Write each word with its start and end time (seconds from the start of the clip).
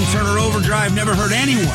Turner 0.00 0.38
Overdrive 0.38 0.94
never 0.94 1.14
hurt 1.14 1.32
anyone. 1.32 1.66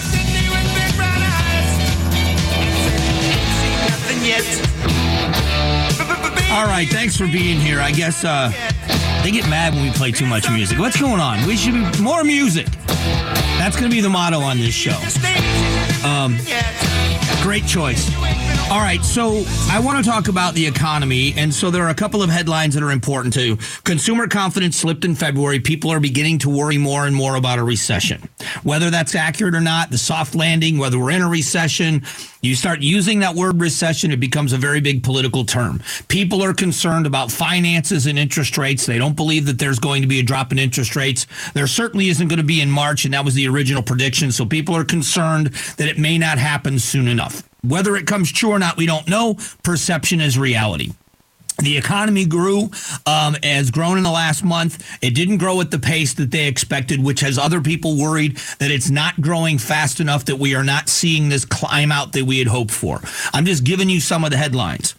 All 6.52 6.66
right, 6.66 6.88
thanks 6.89 7.16
for 7.16 7.27
being 7.27 7.59
here. 7.59 7.80
I 7.80 7.91
guess 7.91 8.23
uh, 8.23 8.52
they 9.23 9.30
get 9.30 9.48
mad 9.49 9.75
when 9.75 9.84
we 9.84 9.91
play 9.91 10.11
too 10.11 10.25
much 10.25 10.49
music. 10.49 10.80
What's 10.80 10.99
going 10.99 11.20
on? 11.20 11.45
We 11.45 11.55
should 11.55 11.73
be 11.73 12.02
more 12.02 12.23
music. 12.23 12.66
That's 13.59 13.75
going 13.75 13.89
to 13.89 13.95
be 13.95 14.02
the 14.02 14.09
motto 14.09 14.39
on 14.39 14.58
this 14.58 14.73
show. 14.73 14.97
Um, 16.08 16.38
great 17.48 17.66
choice. 17.66 18.14
All 18.70 18.82
right, 18.82 19.02
so 19.02 19.46
I 19.70 19.80
want 19.80 20.04
to 20.04 20.12
talk 20.12 20.28
about 20.28 20.54
the 20.54 20.68
economy. 20.68 21.34
And 21.38 21.54
so 21.54 21.72
there 21.72 21.84
are 21.84 21.90
a 21.90 21.96
couple 21.96 22.22
of 22.22 22.30
headlines 22.30 22.73
that 22.73 22.84
are 22.84 22.92
important 22.92 23.34
too. 23.34 23.58
Consumer 23.86 24.28
confidence 24.28 24.76
slipped 24.76 25.06
in 25.06 25.16
February. 25.16 25.62
People 25.62 25.89
are 25.89 26.02
beginning 26.02 26.39
to 26.39 26.50
worry 26.50 26.78
more 26.78 27.08
and 27.08 27.16
more 27.16 27.38
about 27.38 27.58
a 27.58 27.64
recession. 27.64 28.28
Whether 28.64 28.89
that's 28.89 29.16
accurate 29.16 29.56
or 29.56 29.62
not, 29.62 29.92
the 29.92 29.98
soft 29.98 30.36
landing, 30.36 30.78
whether 30.78 31.00
we're 31.00 31.12
in 31.12 31.22
a 31.22 31.30
recession, 31.30 32.04
you 32.42 32.56
start 32.56 32.81
using 32.81 33.20
that 33.20 33.36
word 33.36 33.61
recession, 33.61 34.11
it 34.11 34.20
becomes 34.20 34.52
a 34.52 34.58
very 34.58 34.82
big 34.82 35.02
political 35.02 35.45
term. 35.45 35.82
People 36.09 36.44
are 36.44 36.54
concerned 36.54 37.08
about 37.08 37.32
finances 37.32 38.06
and 38.06 38.20
interest 38.20 38.58
rates. 38.58 38.86
They 38.86 38.98
don't 38.98 39.16
believe 39.16 39.45
that 39.45 39.58
there's 39.58 39.80
going 39.80 40.02
to 40.02 40.08
be 40.08 40.20
a 40.20 40.23
drop 40.23 40.52
in 40.52 40.59
interest 40.59 40.95
rates. 40.95 41.26
There 41.54 41.67
certainly 41.67 42.09
isn't 42.09 42.28
going 42.28 42.38
to 42.38 42.45
be 42.45 42.61
in 42.61 42.70
March, 42.70 43.06
and 43.06 43.14
that 43.14 43.26
was 43.26 43.34
the 43.34 43.48
original 43.48 43.82
prediction. 43.82 44.32
So 44.32 44.45
people 44.45 44.76
are 44.76 44.84
concerned 44.84 45.48
that 45.78 45.88
it 45.88 45.98
may 45.98 46.17
not 46.17 46.38
happen 46.38 46.80
soon 46.80 47.08
enough. 47.08 47.36
Whether 47.63 47.95
it 47.95 48.07
comes 48.07 48.31
true 48.31 48.52
or 48.52 48.59
not, 48.59 48.77
we 48.77 48.85
don't 48.85 49.07
know. 49.07 49.38
Perception 49.63 50.21
is 50.21 50.38
reality. 50.38 50.91
The 51.59 51.75
economy 51.75 52.25
grew, 52.25 52.69
um, 53.07 53.35
has 53.41 53.71
grown 53.71 53.97
in 53.97 54.03
the 54.03 54.11
last 54.11 54.43
month. 54.43 54.85
It 55.02 55.16
didn't 55.16 55.39
grow 55.39 55.59
at 55.59 55.71
the 55.71 55.80
pace 55.80 56.13
that 56.13 56.30
they 56.30 56.47
expected, 56.47 57.03
which 57.03 57.21
has 57.21 57.39
other 57.39 57.61
people 57.61 57.97
worried 57.97 58.38
that 58.59 58.69
it's 58.69 58.91
not 58.91 59.19
growing 59.19 59.58
fast 59.58 59.99
enough 59.99 60.25
that 60.25 60.35
we 60.35 60.53
are 60.53 60.63
not 60.63 60.88
seeing 60.88 61.30
this 61.30 61.45
climb 61.45 61.91
out 61.91 62.13
that 62.13 62.25
we 62.25 62.38
had 62.38 62.47
hoped 62.47 62.71
for. 62.71 63.02
I'm 63.33 63.45
just 63.45 63.63
giving 63.63 63.89
you 63.89 63.99
some 63.99 64.23
of 64.23 64.30
the 64.30 64.38
headlines. 64.38 64.93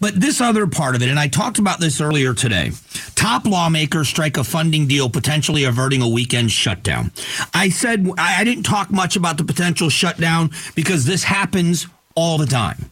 But 0.00 0.20
this 0.20 0.40
other 0.40 0.66
part 0.66 0.96
of 0.96 1.02
it, 1.02 1.08
and 1.08 1.18
I 1.18 1.28
talked 1.28 1.58
about 1.58 1.80
this 1.80 2.00
earlier 2.00 2.34
today 2.34 2.72
top 3.14 3.46
lawmakers 3.46 4.08
strike 4.08 4.36
a 4.36 4.44
funding 4.44 4.86
deal, 4.86 5.08
potentially 5.08 5.64
averting 5.64 6.02
a 6.02 6.08
weekend 6.08 6.50
shutdown. 6.50 7.10
I 7.54 7.70
said 7.70 8.06
I 8.18 8.44
didn't 8.44 8.64
talk 8.64 8.90
much 8.90 9.16
about 9.16 9.38
the 9.38 9.44
potential 9.44 9.88
shutdown 9.88 10.50
because 10.74 11.04
this 11.06 11.24
happens 11.24 11.86
all 12.14 12.38
the 12.38 12.46
time. 12.46 12.90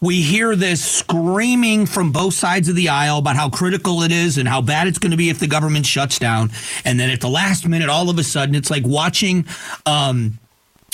We 0.00 0.20
hear 0.20 0.54
this 0.56 0.84
screaming 0.84 1.86
from 1.86 2.12
both 2.12 2.34
sides 2.34 2.68
of 2.68 2.76
the 2.76 2.90
aisle 2.90 3.18
about 3.18 3.36
how 3.36 3.48
critical 3.48 4.02
it 4.02 4.12
is 4.12 4.36
and 4.36 4.46
how 4.46 4.60
bad 4.60 4.88
it's 4.88 4.98
going 4.98 5.12
to 5.12 5.16
be 5.16 5.30
if 5.30 5.38
the 5.38 5.46
government 5.46 5.86
shuts 5.86 6.18
down. 6.18 6.50
And 6.84 7.00
then 7.00 7.10
at 7.10 7.20
the 7.20 7.28
last 7.30 7.66
minute, 7.66 7.88
all 7.88 8.10
of 8.10 8.18
a 8.18 8.24
sudden, 8.24 8.54
it's 8.54 8.70
like 8.70 8.84
watching. 8.86 9.46
Um, 9.84 10.38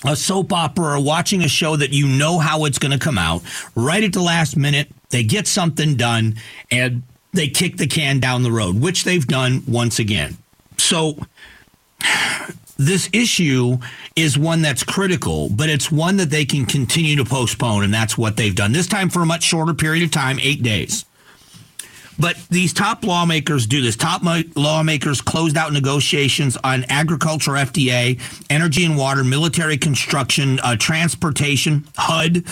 a 0.04 0.16
soap 0.16 0.52
opera 0.52 0.96
or 0.96 1.00
watching 1.00 1.44
a 1.44 1.48
show 1.48 1.76
that 1.76 1.90
you 1.90 2.08
know 2.08 2.40
how 2.40 2.64
it's 2.64 2.80
going 2.80 2.90
to 2.90 2.98
come 2.98 3.16
out 3.16 3.40
right 3.76 4.02
at 4.02 4.12
the 4.12 4.20
last 4.20 4.56
minute 4.56 4.90
they 5.12 5.22
get 5.22 5.46
something 5.46 5.94
done 5.94 6.34
and 6.70 7.04
they 7.32 7.48
kick 7.48 7.76
the 7.76 7.86
can 7.86 8.18
down 8.18 8.42
the 8.42 8.52
road 8.52 8.80
which 8.80 9.04
they've 9.04 9.26
done 9.26 9.62
once 9.68 10.00
again 10.00 10.36
so 10.76 11.16
this 12.76 13.08
issue 13.12 13.78
is 14.16 14.36
one 14.36 14.62
that's 14.62 14.82
critical, 14.82 15.48
but 15.50 15.68
it's 15.68 15.90
one 15.90 16.16
that 16.16 16.30
they 16.30 16.44
can 16.44 16.66
continue 16.66 17.16
to 17.16 17.24
postpone, 17.24 17.84
and 17.84 17.94
that's 17.94 18.18
what 18.18 18.36
they've 18.36 18.54
done. 18.54 18.72
This 18.72 18.86
time 18.86 19.08
for 19.08 19.22
a 19.22 19.26
much 19.26 19.44
shorter 19.44 19.74
period 19.74 20.04
of 20.04 20.10
time, 20.10 20.38
eight 20.40 20.62
days. 20.62 21.04
But 22.18 22.36
these 22.50 22.72
top 22.72 23.04
lawmakers 23.04 23.66
do 23.66 23.80
this. 23.80 23.96
Top 23.96 24.22
lawmakers 24.54 25.20
closed 25.20 25.56
out 25.56 25.72
negotiations 25.72 26.58
on 26.62 26.84
agriculture, 26.84 27.52
FDA, 27.52 28.20
energy 28.50 28.84
and 28.84 28.96
water, 28.96 29.24
military 29.24 29.78
construction, 29.78 30.60
uh, 30.60 30.76
transportation, 30.76 31.86
HUD, 31.96 32.44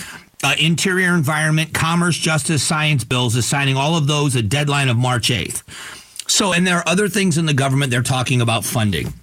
uh, 0.43 0.55
interior 0.59 1.13
environment, 1.13 1.73
commerce, 1.73 2.17
justice, 2.17 2.63
science 2.63 3.03
bills, 3.03 3.35
assigning 3.35 3.75
all 3.75 3.95
of 3.95 4.07
those 4.07 4.35
a 4.35 4.41
deadline 4.41 4.89
of 4.89 4.97
March 4.97 5.29
8th. 5.29 5.63
So, 6.29 6.53
and 6.53 6.65
there 6.65 6.77
are 6.77 6.87
other 6.87 7.09
things 7.09 7.37
in 7.37 7.45
the 7.45 7.53
government 7.53 7.91
they're 7.91 8.01
talking 8.01 8.41
about 8.41 8.63
funding. 8.63 9.13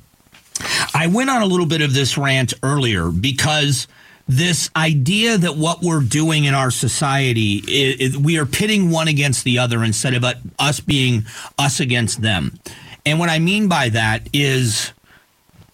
I 0.94 1.06
went 1.06 1.30
on 1.30 1.42
a 1.42 1.46
little 1.46 1.66
bit 1.66 1.80
of 1.80 1.94
this 1.94 2.18
rant 2.18 2.52
earlier 2.62 3.10
because 3.10 3.88
this 4.26 4.70
idea 4.76 5.38
that 5.38 5.56
what 5.56 5.80
we're 5.80 6.02
doing 6.02 6.44
in 6.44 6.54
our 6.54 6.70
society 6.70 7.62
is, 7.66 8.12
is, 8.12 8.18
we 8.18 8.38
are 8.38 8.44
pitting 8.44 8.90
one 8.90 9.08
against 9.08 9.44
the 9.44 9.58
other 9.58 9.82
instead 9.82 10.14
of 10.14 10.24
us 10.58 10.80
being 10.80 11.24
us 11.58 11.80
against 11.80 12.20
them. 12.20 12.58
And 13.06 13.18
what 13.18 13.30
I 13.30 13.38
mean 13.38 13.68
by 13.68 13.88
that 13.88 14.28
is 14.34 14.92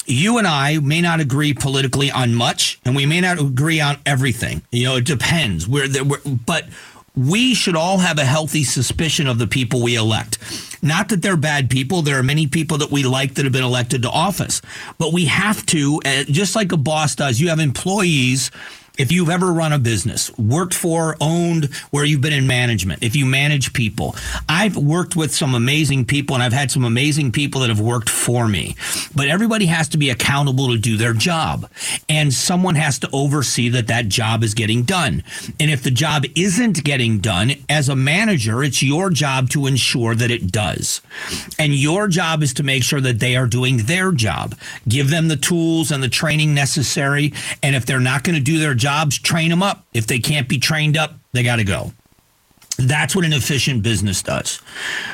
you 0.07 0.39
and 0.39 0.47
I 0.47 0.79
may 0.79 1.01
not 1.01 1.21
agree 1.21 1.55
politically 1.55 2.11
on 2.11 2.35
much, 2.35 2.79
and 2.85 2.95
we 2.95 3.07
may 3.07 3.21
not 3.21 3.39
agree 3.39 3.81
on 3.81 3.99
everything. 4.05 4.63
You 4.71 4.85
know, 4.85 4.97
it 4.97 5.05
depends. 5.05 5.67
We're, 5.67 5.89
we're 6.05 6.21
but 6.25 6.67
we 7.17 7.55
should 7.55 7.77
all 7.77 7.99
have 7.99 8.19
a 8.19 8.25
healthy 8.25 8.65
suspicion 8.65 9.27
of 9.29 9.39
the 9.39 9.47
people 9.47 9.83
we 9.83 9.95
elect. 9.95 10.39
Not 10.83 11.09
that 11.11 11.23
they're 11.23 11.37
bad 11.37 11.71
people. 11.71 12.03
There 12.03 12.19
are 12.19 12.25
many 12.25 12.47
people 12.47 12.79
that 12.79 12.91
we 12.91 13.05
like 13.05 13.35
that 13.35 13.45
have 13.45 13.53
been 13.53 13.65
elected 13.65 14.03
to 14.03 14.11
office, 14.11 14.61
but 14.99 15.13
we 15.13 15.27
have 15.27 15.65
to, 15.67 16.01
uh, 16.05 16.25
just 16.25 16.57
like 16.57 16.73
a 16.73 16.77
boss 16.77 17.15
does, 17.15 17.41
you 17.41 17.49
have 17.49 17.61
employees 17.61 18.51
if 18.97 19.11
you've 19.11 19.31
ever 19.31 19.53
run 19.53 19.73
a 19.73 19.79
business, 19.79 20.37
worked 20.39 20.75
for, 20.75 21.17
owned, 21.21 21.65
where 21.91 22.05
you've 22.05 22.21
been 22.21 22.33
in 22.33 22.47
management, 22.47 23.03
if 23.03 23.17
you 23.17 23.27
manage 23.27 23.73
people, 23.73 24.15
I've 24.49 24.77
worked 24.77 25.17
with 25.17 25.35
some 25.35 25.55
amazing 25.55 26.05
people 26.05 26.35
and 26.35 26.43
I've 26.43 26.53
had 26.53 26.71
some 26.71 26.85
amazing 26.85 27.33
people 27.33 27.63
that 27.63 27.71
have 27.71 27.81
worked 27.81 28.09
for 28.09 28.47
me. 28.47 28.77
But 29.15 29.27
everybody 29.27 29.67
has 29.67 29.89
to 29.89 29.99
be 29.99 30.11
accountable 30.11 30.69
to 30.69 30.79
do 30.79 30.97
their 30.97 31.13
job. 31.13 31.69
And 32.09 32.33
someone 32.33 32.77
has 32.77 33.01
to 33.01 33.09
oversee 33.13 33.69
that 33.71 33.89
that 33.89 34.09
job 34.09 34.45
is 34.45 34.55
getting 34.55 34.85
done. 34.85 35.25
And 35.59 35.73
if 35.73 35.83
the 35.83 35.91
job 35.91 36.25
isn't 36.37 36.85
getting 36.85 37.19
done, 37.19 37.53
as 37.69 37.89
a 37.89 37.97
manager, 37.97 38.63
it's 38.63 38.83
your 38.83 39.11
job 39.11 39.51
to 39.51 39.67
ensure 39.67 40.15
that 40.15 40.31
it 40.31 40.53
does. 40.53 41.03
And 41.59 41.75
your 41.75 42.07
job 42.07 42.45
is 42.45 42.55
to 42.55 42.63
make 42.63 42.85
sure 42.85 43.01
that 43.01 43.19
they 43.19 43.35
are 43.35 43.47
doing 43.49 43.79
their 43.79 44.13
job. 44.13 44.55
Give 44.87 45.11
them 45.11 45.27
the 45.27 45.37
tools 45.37 45.91
and 45.91 46.01
the 46.01 46.09
training 46.09 46.55
necessary. 46.55 47.33
And 47.61 47.75
if 47.75 47.87
they're 47.87 47.99
not 47.99 48.23
going 48.23 48.37
to 48.37 48.43
do 48.43 48.61
their 48.61 48.75
job, 48.75 48.84
jobs, 48.85 49.19
train 49.19 49.49
them 49.49 49.63
up. 49.63 49.87
If 49.95 50.07
they 50.07 50.19
can't 50.19 50.47
be 50.47 50.59
trained 50.59 50.99
up, 50.99 51.15
they 51.33 51.43
got 51.43 51.57
to 51.57 51.65
go. 51.65 51.95
That's 52.77 53.17
what 53.17 53.25
an 53.25 53.33
efficient 53.33 53.83
business 53.83 54.21
does. 54.21 54.61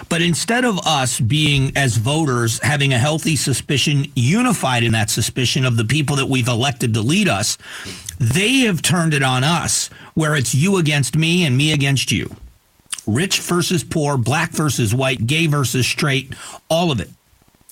But 0.08 0.22
instead 0.22 0.64
of 0.64 0.84
us 0.84 1.20
being, 1.20 1.70
as 1.76 1.96
voters, 1.96 2.58
having 2.64 2.92
a 2.92 2.98
healthy 2.98 3.36
suspicion, 3.36 4.06
unified 4.16 4.82
in 4.82 4.90
that 4.92 5.08
suspicion 5.08 5.64
of 5.64 5.76
the 5.76 5.84
people 5.84 6.16
that 6.16 6.26
we've 6.26 6.48
elected 6.48 6.94
to 6.94 7.00
lead 7.00 7.28
us, 7.28 7.58
they 8.18 8.60
have 8.60 8.82
turned 8.82 9.14
it 9.14 9.22
on 9.22 9.44
us, 9.44 9.88
where 10.14 10.34
it's 10.34 10.52
you 10.52 10.78
against 10.78 11.16
me 11.16 11.46
and 11.46 11.56
me 11.56 11.72
against 11.72 12.10
you. 12.10 12.34
Rich 13.06 13.38
versus 13.38 13.84
poor, 13.84 14.16
black 14.16 14.50
versus 14.50 14.92
white, 14.92 15.28
gay 15.28 15.46
versus 15.46 15.86
straight, 15.86 16.34
all 16.68 16.90
of 16.90 16.98
it. 16.98 17.10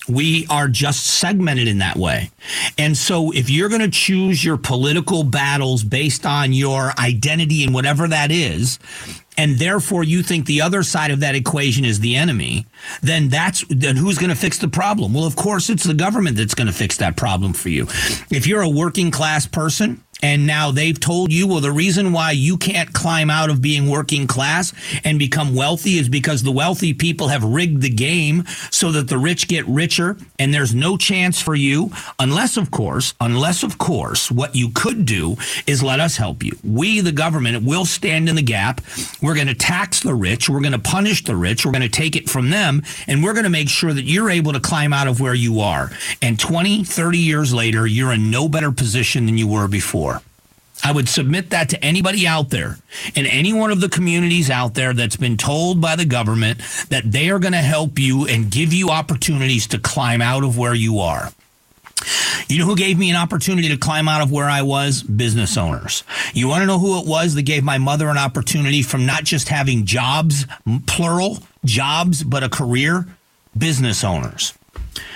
We 0.09 0.47
are 0.49 0.67
just 0.67 1.05
segmented 1.05 1.67
in 1.67 1.77
that 1.79 1.95
way. 1.95 2.31
And 2.77 2.97
so 2.97 3.31
if 3.31 3.49
you're 3.49 3.69
going 3.69 3.81
to 3.81 3.89
choose 3.89 4.43
your 4.43 4.57
political 4.57 5.23
battles 5.23 5.83
based 5.83 6.25
on 6.25 6.51
your 6.51 6.91
identity 6.99 7.63
and 7.63 7.73
whatever 7.73 8.07
that 8.07 8.31
is, 8.31 8.79
and 9.37 9.57
therefore 9.57 10.03
you 10.03 10.21
think 10.21 10.45
the 10.45 10.61
other 10.61 10.83
side 10.83 11.11
of 11.11 11.21
that 11.21 11.33
equation 11.33 11.85
is 11.85 12.01
the 12.01 12.17
enemy, 12.17 12.65
then 13.01 13.29
that's 13.29 13.63
then 13.69 13.95
who's 13.95 14.17
going 14.17 14.29
to 14.29 14.35
fix 14.35 14.57
the 14.57 14.67
problem? 14.67 15.13
Well, 15.13 15.25
of 15.25 15.37
course 15.37 15.69
it's 15.69 15.85
the 15.85 15.93
government 15.93 16.35
that's 16.35 16.55
going 16.55 16.67
to 16.67 16.73
fix 16.73 16.97
that 16.97 17.15
problem 17.15 17.53
for 17.53 17.69
you. 17.69 17.83
If 18.29 18.47
you're 18.47 18.61
a 18.61 18.69
working 18.69 19.11
class 19.11 19.47
person 19.47 20.03
And 20.21 20.45
now 20.45 20.71
they've 20.71 20.99
told 20.99 21.31
you, 21.31 21.47
well, 21.47 21.61
the 21.61 21.71
reason 21.71 22.11
why 22.11 22.31
you 22.31 22.57
can't 22.57 22.91
climb 22.93 23.29
out 23.29 23.49
of 23.49 23.61
being 23.61 23.89
working 23.89 24.27
class 24.27 24.73
and 25.03 25.17
become 25.17 25.55
wealthy 25.55 25.97
is 25.97 26.09
because 26.09 26.43
the 26.43 26.51
wealthy 26.51 26.93
people 26.93 27.29
have 27.29 27.43
rigged 27.43 27.81
the 27.81 27.89
game 27.89 28.43
so 28.69 28.91
that 28.91 29.07
the 29.07 29.17
rich 29.17 29.47
get 29.47 29.65
richer 29.67 30.17
and 30.37 30.53
there's 30.53 30.75
no 30.75 30.97
chance 30.97 31.41
for 31.41 31.55
you. 31.55 31.91
Unless, 32.19 32.57
of 32.57 32.69
course, 32.69 33.13
unless, 33.21 33.63
of 33.63 33.77
course, 33.77 34.29
what 34.29 34.55
you 34.55 34.69
could 34.73 35.05
do 35.05 35.37
is 35.65 35.81
let 35.81 35.99
us 35.99 36.17
help 36.17 36.43
you. 36.43 36.57
We, 36.63 36.99
the 36.99 37.11
government, 37.11 37.63
will 37.63 37.85
stand 37.85 38.27
in 38.27 38.35
the 38.35 38.41
gap. 38.41 38.81
We're 39.21 39.35
going 39.35 39.47
to 39.47 39.55
tax 39.55 40.01
the 40.01 40.15
rich. 40.15 40.49
We're 40.49 40.61
going 40.61 40.73
to 40.73 40.79
punish 40.79 41.23
the 41.23 41.35
rich. 41.35 41.65
We're 41.65 41.71
going 41.71 41.81
to 41.81 41.89
take 41.89 42.15
it 42.15 42.29
from 42.29 42.49
them. 42.49 42.83
And 43.07 43.23
we're 43.23 43.33
going 43.33 43.45
to 43.45 43.49
make 43.49 43.69
sure 43.69 43.93
that 43.93 44.03
you're 44.03 44.29
able 44.29 44.53
to 44.53 44.59
climb 44.59 44.91
out 44.91 45.07
of 45.07 45.21
where 45.21 45.33
you 45.33 45.61
are. 45.61 45.91
And 46.21 46.39
20, 46.39 46.83
30 46.83 47.17
years 47.17 47.53
later, 47.53 47.87
you're 47.87 48.11
in 48.11 48.29
no 48.29 48.49
better 48.49 48.71
position 48.71 49.25
than 49.25 49.37
you 49.37 49.47
were 49.47 49.67
before. 49.67 50.08
I 50.83 50.91
would 50.91 51.09
submit 51.09 51.49
that 51.49 51.69
to 51.69 51.83
anybody 51.83 52.25
out 52.25 52.49
there 52.49 52.77
in 53.13 53.25
any 53.25 53.53
one 53.53 53.71
of 53.71 53.81
the 53.81 53.89
communities 53.89 54.49
out 54.49 54.73
there 54.75 54.93
that's 54.93 55.17
been 55.17 55.37
told 55.37 55.81
by 55.81 55.95
the 55.95 56.05
government 56.05 56.61
that 56.89 57.11
they 57.11 57.29
are 57.29 57.39
going 57.39 57.53
to 57.53 57.59
help 57.59 57.99
you 57.99 58.25
and 58.27 58.49
give 58.49 58.73
you 58.73 58.89
opportunities 58.89 59.67
to 59.67 59.79
climb 59.79 60.21
out 60.21 60.43
of 60.43 60.57
where 60.57 60.73
you 60.73 60.99
are. 60.99 61.31
You 62.47 62.59
know 62.59 62.65
who 62.65 62.75
gave 62.75 62.97
me 62.97 63.09
an 63.09 63.17
opportunity 63.17 63.67
to 63.67 63.77
climb 63.77 64.07
out 64.07 64.21
of 64.21 64.31
where 64.31 64.49
I 64.49 64.61
was? 64.61 65.03
Business 65.03 65.57
owners. 65.57 66.03
You 66.33 66.47
want 66.47 66.61
to 66.61 66.65
know 66.65 66.79
who 66.79 66.99
it 66.99 67.07
was 67.07 67.35
that 67.35 67.43
gave 67.43 67.63
my 67.63 67.77
mother 67.77 68.07
an 68.07 68.17
opportunity 68.17 68.81
from 68.81 69.05
not 69.05 69.23
just 69.25 69.49
having 69.49 69.85
jobs, 69.85 70.45
plural, 70.87 71.39
jobs, 71.65 72.23
but 72.23 72.43
a 72.43 72.49
career? 72.49 73.05
Business 73.57 74.03
owners. 74.03 74.53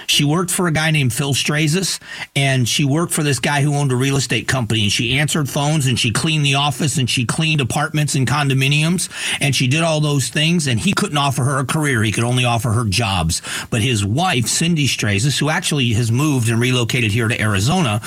She 0.07 0.23
worked 0.23 0.51
for 0.51 0.67
a 0.67 0.71
guy 0.71 0.91
named 0.91 1.13
Phil 1.13 1.33
Strazis, 1.33 1.99
and 2.35 2.67
she 2.67 2.85
worked 2.85 3.13
for 3.13 3.23
this 3.23 3.39
guy 3.39 3.61
who 3.61 3.75
owned 3.75 3.91
a 3.91 3.95
real 3.95 4.15
estate 4.15 4.47
company. 4.47 4.83
And 4.83 4.91
she 4.91 5.17
answered 5.19 5.49
phones, 5.49 5.87
and 5.87 5.99
she 5.99 6.11
cleaned 6.11 6.45
the 6.45 6.55
office, 6.55 6.97
and 6.97 7.09
she 7.09 7.25
cleaned 7.25 7.61
apartments 7.61 8.15
and 8.15 8.27
condominiums, 8.27 9.09
and 9.39 9.55
she 9.55 9.67
did 9.67 9.81
all 9.81 10.01
those 10.01 10.29
things. 10.29 10.67
And 10.67 10.79
he 10.79 10.93
couldn't 10.93 11.17
offer 11.17 11.43
her 11.43 11.59
a 11.59 11.65
career; 11.65 12.03
he 12.03 12.11
could 12.11 12.23
only 12.23 12.45
offer 12.45 12.71
her 12.71 12.85
jobs. 12.85 13.41
But 13.69 13.81
his 13.81 14.05
wife, 14.05 14.47
Cindy 14.47 14.87
Strazis, 14.87 15.39
who 15.39 15.49
actually 15.49 15.93
has 15.93 16.11
moved 16.11 16.49
and 16.49 16.59
relocated 16.59 17.11
here 17.11 17.27
to 17.27 17.41
Arizona, 17.41 18.01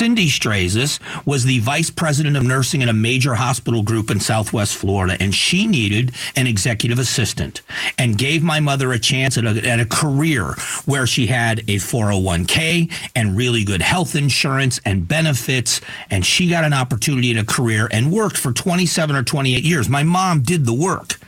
Cindy 0.00 0.28
Strazis 0.28 0.98
was 1.26 1.44
the 1.44 1.58
vice 1.58 1.90
president 1.90 2.34
of 2.34 2.42
nursing 2.42 2.80
in 2.80 2.88
a 2.88 2.92
major 2.94 3.34
hospital 3.34 3.82
group 3.82 4.10
in 4.10 4.18
Southwest 4.18 4.74
Florida, 4.74 5.14
and 5.20 5.34
she 5.34 5.66
needed 5.66 6.12
an 6.36 6.46
executive 6.46 6.98
assistant 6.98 7.60
and 7.98 8.16
gave 8.16 8.42
my 8.42 8.60
mother 8.60 8.92
a 8.92 8.98
chance 8.98 9.36
at 9.36 9.44
a, 9.44 9.68
at 9.68 9.78
a 9.78 9.84
career 9.84 10.54
where 10.86 11.06
she 11.06 11.19
had 11.26 11.60
a 11.60 11.76
401k 11.76 12.92
and 13.14 13.36
really 13.36 13.64
good 13.64 13.82
health 13.82 14.14
insurance 14.14 14.80
and 14.84 15.06
benefits. 15.06 15.80
And 16.10 16.24
she 16.24 16.48
got 16.48 16.64
an 16.64 16.72
opportunity 16.72 17.30
in 17.30 17.38
a 17.38 17.44
career 17.44 17.88
and 17.90 18.12
worked 18.12 18.36
for 18.36 18.52
27 18.52 19.16
or 19.16 19.22
28 19.22 19.62
years. 19.62 19.88
My 19.88 20.02
mom 20.02 20.42
did 20.42 20.66
the 20.66 20.74
work 20.74 21.18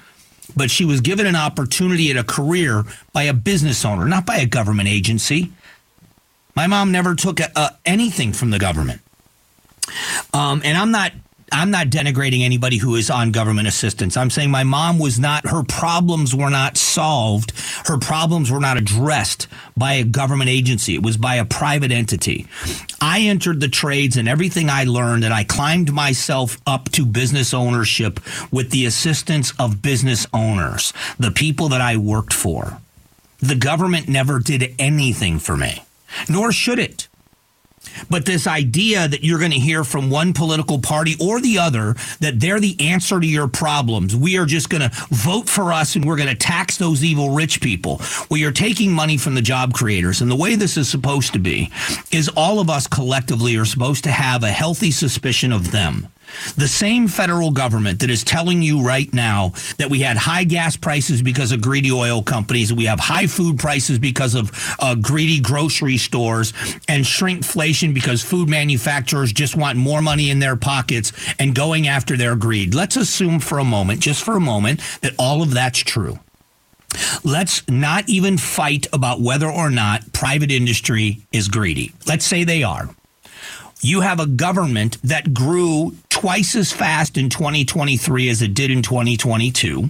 but 0.55 0.71
she 0.71 0.85
was 0.85 1.01
given 1.01 1.27
an 1.27 1.37
opportunity 1.37 2.11
at 2.11 2.17
a 2.17 2.25
career 2.25 2.85
by 3.13 3.23
a 3.23 3.33
business 3.33 3.85
owner, 3.85 4.07
not 4.07 4.27
by 4.27 4.37
a 4.37 4.47
government 4.47 4.89
agency. 4.89 5.51
My 6.55 6.67
mom 6.67 6.93
never 6.93 7.15
took 7.15 7.41
a, 7.41 7.51
a, 7.57 7.71
anything 7.87 8.33
from 8.33 8.51
the 8.51 8.59
government. 8.59 9.01
Um, 10.35 10.63
and 10.65 10.77
I'm 10.77 10.91
not 10.91 11.13
I'm 11.53 11.71
not 11.71 11.89
denigrating 11.89 12.43
anybody 12.43 12.79
who 12.79 12.95
is 12.97 13.11
on 13.11 13.31
government 13.31 13.69
assistance. 13.69 14.17
I'm 14.17 14.31
saying 14.31 14.51
my 14.51 14.65
mom 14.65 14.99
was 14.99 15.19
not, 15.19 15.47
her 15.49 15.63
problems 15.63 16.35
were 16.35 16.51
not 16.51 16.77
solved. 16.77 17.53
Her 17.87 17.99
problems 17.99 18.51
were 18.51 18.61
not 18.61 18.77
addressed 18.77 19.47
by 19.77 19.95
a 19.95 20.05
government 20.05 20.51
agency. 20.51 20.95
It 20.95 21.03
was 21.03 21.17
by 21.17 21.37
a 21.37 21.45
private 21.45 21.93
entity. 21.93 22.47
I 23.01 23.21
entered 23.21 23.61
the 23.61 23.69
trades 23.69 24.17
and 24.17 24.29
everything 24.29 24.71
I 24.71 24.85
learned 24.85 25.25
and 25.25 25.35
I 25.35 25.45
climbed 25.45 25.93
myself 25.93 26.59
up 26.67 26.89
to 26.91 27.05
business 27.05 27.53
ownership 27.53 28.21
with 28.51 28.71
the 28.71 28.87
assistance 28.87 29.53
of 29.59 29.83
business 29.83 30.27
owners, 30.33 30.93
the 31.19 31.31
people 31.31 31.69
that 31.69 31.81
I 31.81 31.97
worked 31.97 32.33
for. 32.33 32.81
The 33.39 33.57
government 33.57 34.09
never 34.09 34.39
did 34.39 34.75
anything 34.79 35.39
for 35.39 35.57
me 35.57 35.83
nor 36.29 36.53
should 36.53 36.79
it. 36.79 37.09
But 38.11 38.27
this 38.27 38.47
idea 38.47 39.09
that 39.09 39.25
you're 39.25 39.39
going 39.39 39.53
to 39.53 39.59
hear 39.59 39.85
from 39.85 40.11
one 40.11 40.33
political 40.33 40.79
party 40.79 41.17
or 41.21 41.41
the 41.41 41.59
other 41.59 41.95
that 42.21 42.41
they're 42.41 42.61
the 42.61 42.77
answer 42.81 43.21
to 43.21 43.27
your 43.27 43.49
problems, 43.49 44.15
we 44.15 44.37
are 44.39 44.47
just 44.47 44.71
going 44.71 44.89
to 44.89 44.91
vote 45.11 45.49
for 45.49 45.73
us 45.73 45.97
and 45.97 46.05
we're 46.05 46.17
going 46.17 46.29
to 46.29 46.35
tax 46.35 46.77
those 46.77 47.05
evil 47.05 47.31
rich 47.31 47.61
people. 47.61 48.01
Well, 48.31 48.39
you're 48.39 48.53
taking 48.53 48.93
money 48.93 49.17
from 49.17 49.35
the 49.35 49.43
job 49.43 49.75
creators. 49.75 50.21
And 50.21 50.31
the 50.31 50.37
way 50.37 50.55
this 50.55 50.77
is 50.77 50.89
supposed 50.89 51.33
to 51.33 51.39
be 51.39 51.71
is 52.11 52.29
all 52.31 52.61
of 52.61 52.71
us 52.71 52.87
collectively 52.87 53.57
are 53.57 53.65
supposed 53.65 54.05
to 54.05 54.11
have 54.11 54.43
a 54.43 54.51
healthy 54.51 54.91
suspicion 54.91 55.53
of 55.53 55.71
them. 55.73 56.09
The 56.57 56.69
same 56.69 57.09
federal 57.09 57.51
government 57.51 58.01
that 58.01 58.11
is 58.11 58.25
telling 58.25 58.63
you 58.63 58.83
right 58.83 59.13
now 59.13 59.53
that 59.79 59.91
we 59.91 60.01
had 60.01 60.17
high 60.17 60.45
gas 60.45 60.77
prices 60.77 61.23
because 61.23 61.53
of 61.53 61.61
greedy 61.61 61.93
oil 61.93 62.23
companies, 62.23 62.73
we 62.73 62.85
have 62.85 63.01
high 63.01 63.27
food 63.27 63.59
prices 63.59 63.99
because 63.99 64.35
of 64.35 64.51
uh, 64.79 64.95
greedy 64.95 65.41
grocery 65.41 65.97
stores, 65.97 66.53
and 66.89 67.05
shrinkflation 67.05 67.95
because 67.95 68.23
food 68.23 68.49
manufacturers 68.49 69.33
just 69.33 69.57
want 69.57 69.79
more 69.79 70.03
money 70.03 70.31
in 70.31 70.39
their 70.39 70.57
pockets 70.57 71.13
and 71.39 71.55
going 71.55 71.89
after 71.89 72.17
their 72.17 72.37
greed. 72.37 72.75
Let's 72.75 72.97
assume 72.97 73.41
for 73.41 73.59
a 73.59 73.65
moment, 73.65 74.01
just 74.01 74.23
for 74.25 74.37
a 74.37 74.41
moment, 74.41 74.81
that 75.01 75.15
all 75.19 75.43
of 75.43 75.53
that's 75.53 75.79
true. 75.79 76.19
Let's 77.25 77.67
not 77.69 78.09
even 78.09 78.37
fight 78.37 78.87
about 78.93 79.21
whether 79.21 79.51
or 79.51 79.71
not 79.71 80.13
private 80.13 80.51
industry 80.51 81.23
is 81.33 81.49
greedy. 81.49 81.93
Let's 82.07 82.27
say 82.27 82.45
they 82.45 82.63
are 82.63 82.95
you 83.83 84.01
have 84.01 84.21
a 84.21 84.27
government 84.27 84.97
that 85.03 85.35
grew 85.35 85.97
twice 86.23 86.55
as 86.55 86.71
fast 86.71 87.19
in 87.19 87.29
2023 87.29 88.29
as 88.29 88.43
it 88.43 88.55
did 88.55 88.71
in 88.71 88.81
2022. 88.81 89.89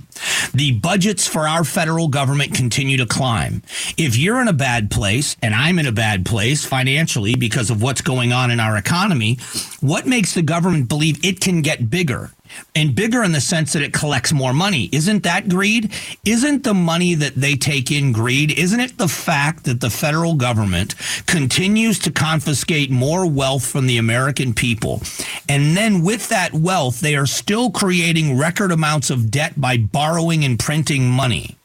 The 0.55 0.73
budgets 0.73 1.26
for 1.26 1.46
our 1.46 1.62
federal 1.62 2.08
government 2.08 2.55
continue 2.55 2.96
to 2.96 3.05
climb. 3.05 3.62
If 3.99 4.17
you're 4.17 4.40
in 4.40 4.49
a 4.49 4.55
bad 4.55 4.90
place 4.90 5.37
and 5.43 5.55
I'm 5.55 5.79
in 5.79 5.84
a 5.84 5.93
bad 5.93 6.25
place 6.25 6.64
financially 6.64 7.34
because 7.34 7.69
of 7.69 7.82
what's 7.82 8.00
going 8.00 8.32
on 8.32 8.50
in 8.50 8.61
our 8.61 8.79
economy, 8.79 9.37
what 9.82 10.06
makes 10.06 10.32
the 10.32 10.40
government 10.40 10.88
believe 10.88 11.23
it 11.23 11.43
can 11.43 11.61
get 11.61 11.90
bigger? 11.90 12.31
And 12.75 12.94
bigger 12.94 13.22
in 13.22 13.32
the 13.32 13.40
sense 13.40 13.72
that 13.72 13.82
it 13.82 13.93
collects 13.93 14.32
more 14.32 14.52
money. 14.52 14.88
Isn't 14.93 15.22
that 15.25 15.49
greed? 15.49 15.93
Isn't 16.25 16.64
the 16.64 16.75
money 16.75 17.14
that 17.14 17.34
they 17.34 17.54
take 17.54 17.90
in 17.90 18.12
greed? 18.12 18.58
Isn't 18.58 18.81
it 18.81 18.99
the 18.99 19.08
fact 19.08 19.64
that 19.64 19.81
the 19.81 19.90
federal 19.90 20.34
government 20.34 20.94
continues 21.26 21.99
to 22.00 22.10
confiscate 22.10 22.90
more 22.90 23.26
wealth 23.26 23.64
from 23.64 23.87
the 23.87 23.99
American 23.99 24.54
people? 24.54 25.02
And 25.49 25.76
then 25.76 26.02
with 26.02 26.28
that 26.28 26.52
wealth, 26.52 27.00
they 27.00 27.16
are 27.16 27.26
still 27.26 27.70
creating 27.70 28.38
record 28.38 28.72
amounts 28.72 29.10
of 29.10 29.31
debt 29.31 29.60
by 29.60 29.76
borrowing 29.76 30.44
and 30.44 30.58
printing 30.58 31.08
money. 31.08 31.56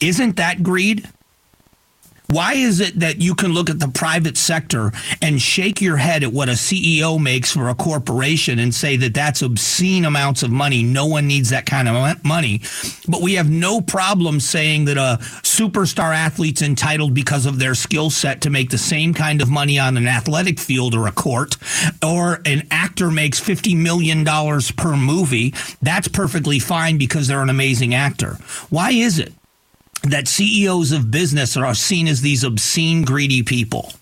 Isn't 0.00 0.36
that 0.36 0.62
greed? 0.62 1.08
Why 2.28 2.54
is 2.54 2.80
it 2.80 2.98
that 3.00 3.20
you 3.20 3.34
can 3.34 3.52
look 3.52 3.70
at 3.70 3.78
the 3.78 3.88
private 3.88 4.36
sector 4.36 4.92
and 5.22 5.40
shake 5.40 5.80
your 5.80 5.96
head 5.96 6.24
at 6.24 6.32
what 6.32 6.48
a 6.48 6.52
CEO 6.52 7.22
makes 7.22 7.52
for 7.52 7.68
a 7.68 7.74
corporation 7.74 8.58
and 8.58 8.74
say 8.74 8.96
that 8.96 9.14
that's 9.14 9.42
obscene 9.42 10.04
amounts 10.04 10.42
of 10.42 10.50
money? 10.50 10.82
No 10.82 11.06
one 11.06 11.28
needs 11.28 11.50
that 11.50 11.66
kind 11.66 11.88
of 11.88 12.24
money. 12.24 12.62
But 13.08 13.22
we 13.22 13.34
have 13.34 13.48
no 13.48 13.80
problem 13.80 14.40
saying 14.40 14.86
that 14.86 14.96
a 14.96 15.18
superstar 15.42 16.14
athlete's 16.14 16.62
entitled 16.62 17.14
because 17.14 17.46
of 17.46 17.58
their 17.58 17.74
skill 17.74 18.10
set 18.10 18.40
to 18.40 18.50
make 18.50 18.70
the 18.70 18.78
same 18.78 19.14
kind 19.14 19.40
of 19.40 19.48
money 19.48 19.78
on 19.78 19.96
an 19.96 20.08
athletic 20.08 20.58
field 20.58 20.94
or 20.94 21.06
a 21.06 21.12
court, 21.12 21.56
or 22.04 22.40
an 22.44 22.66
actor 22.70 23.10
makes 23.10 23.40
$50 23.40 23.76
million 23.76 24.24
per 24.76 24.96
movie. 24.96 25.54
That's 25.80 26.08
perfectly 26.08 26.58
fine 26.58 26.98
because 26.98 27.28
they're 27.28 27.42
an 27.42 27.50
amazing 27.50 27.94
actor. 27.94 28.38
Why 28.68 28.90
is 28.90 29.18
it? 29.18 29.32
That 30.10 30.28
CEOs 30.28 30.92
of 30.92 31.10
business 31.10 31.56
are 31.56 31.74
seen 31.74 32.08
as 32.08 32.20
these 32.20 32.44
obscene, 32.44 33.04
greedy 33.04 33.42
people. 33.42 33.92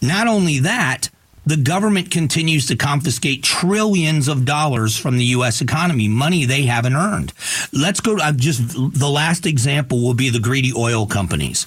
Not 0.00 0.26
only 0.26 0.58
that, 0.60 1.10
the 1.46 1.56
government 1.56 2.10
continues 2.10 2.66
to 2.66 2.76
confiscate 2.76 3.42
trillions 3.42 4.28
of 4.28 4.44
dollars 4.44 4.96
from 4.96 5.16
the 5.16 5.24
U.S. 5.26 5.60
economy, 5.60 6.06
money 6.06 6.44
they 6.44 6.62
haven't 6.62 6.94
earned. 6.94 7.32
Let's 7.72 8.00
go. 8.00 8.16
To, 8.16 8.32
just 8.32 8.62
the 8.74 9.08
last 9.08 9.46
example 9.46 10.02
will 10.02 10.14
be 10.14 10.30
the 10.30 10.38
greedy 10.38 10.72
oil 10.76 11.06
companies. 11.06 11.66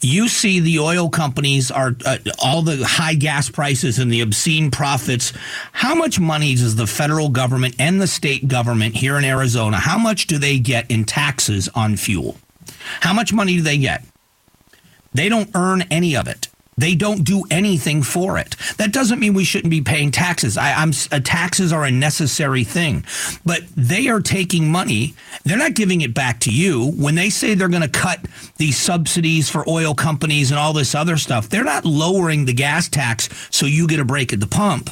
You 0.00 0.28
see, 0.28 0.60
the 0.60 0.78
oil 0.78 1.08
companies 1.08 1.70
are 1.70 1.96
uh, 2.04 2.18
all 2.42 2.62
the 2.62 2.84
high 2.84 3.14
gas 3.14 3.50
prices 3.50 3.98
and 3.98 4.12
the 4.12 4.20
obscene 4.20 4.70
profits. 4.70 5.32
How 5.72 5.94
much 5.94 6.20
money 6.20 6.54
does 6.54 6.76
the 6.76 6.86
federal 6.86 7.30
government 7.30 7.76
and 7.78 8.00
the 8.00 8.06
state 8.06 8.46
government 8.46 8.96
here 8.96 9.16
in 9.16 9.24
Arizona? 9.24 9.78
How 9.78 9.98
much 9.98 10.26
do 10.26 10.38
they 10.38 10.58
get 10.58 10.88
in 10.90 11.04
taxes 11.04 11.68
on 11.74 11.96
fuel? 11.96 12.36
How 13.00 13.12
much 13.12 13.32
money 13.32 13.56
do 13.56 13.62
they 13.62 13.78
get? 13.78 14.04
They 15.12 15.28
don't 15.28 15.50
earn 15.54 15.82
any 15.90 16.16
of 16.16 16.28
it. 16.28 16.48
They 16.78 16.94
don't 16.94 17.24
do 17.24 17.44
anything 17.50 18.04
for 18.04 18.38
it. 18.38 18.54
That 18.76 18.92
doesn't 18.92 19.18
mean 19.18 19.34
we 19.34 19.42
shouldn't 19.42 19.70
be 19.70 19.80
paying 19.80 20.12
taxes. 20.12 20.56
I, 20.56 20.80
am 20.80 20.92
uh, 21.10 21.18
taxes 21.18 21.72
are 21.72 21.84
a 21.84 21.90
necessary 21.90 22.62
thing, 22.62 23.04
but 23.44 23.62
they 23.76 24.06
are 24.06 24.20
taking 24.20 24.70
money. 24.70 25.14
They're 25.44 25.58
not 25.58 25.74
giving 25.74 26.02
it 26.02 26.14
back 26.14 26.38
to 26.40 26.52
you 26.52 26.92
when 26.92 27.16
they 27.16 27.30
say 27.30 27.54
they're 27.54 27.68
going 27.68 27.82
to 27.82 27.88
cut 27.88 28.20
these 28.58 28.78
subsidies 28.78 29.50
for 29.50 29.68
oil 29.68 29.92
companies 29.92 30.52
and 30.52 30.60
all 30.60 30.72
this 30.72 30.94
other 30.94 31.16
stuff. 31.16 31.48
They're 31.48 31.64
not 31.64 31.84
lowering 31.84 32.44
the 32.44 32.54
gas 32.54 32.88
tax 32.88 33.28
so 33.50 33.66
you 33.66 33.88
get 33.88 33.98
a 33.98 34.04
break 34.04 34.32
at 34.32 34.38
the 34.38 34.46
pump. 34.46 34.90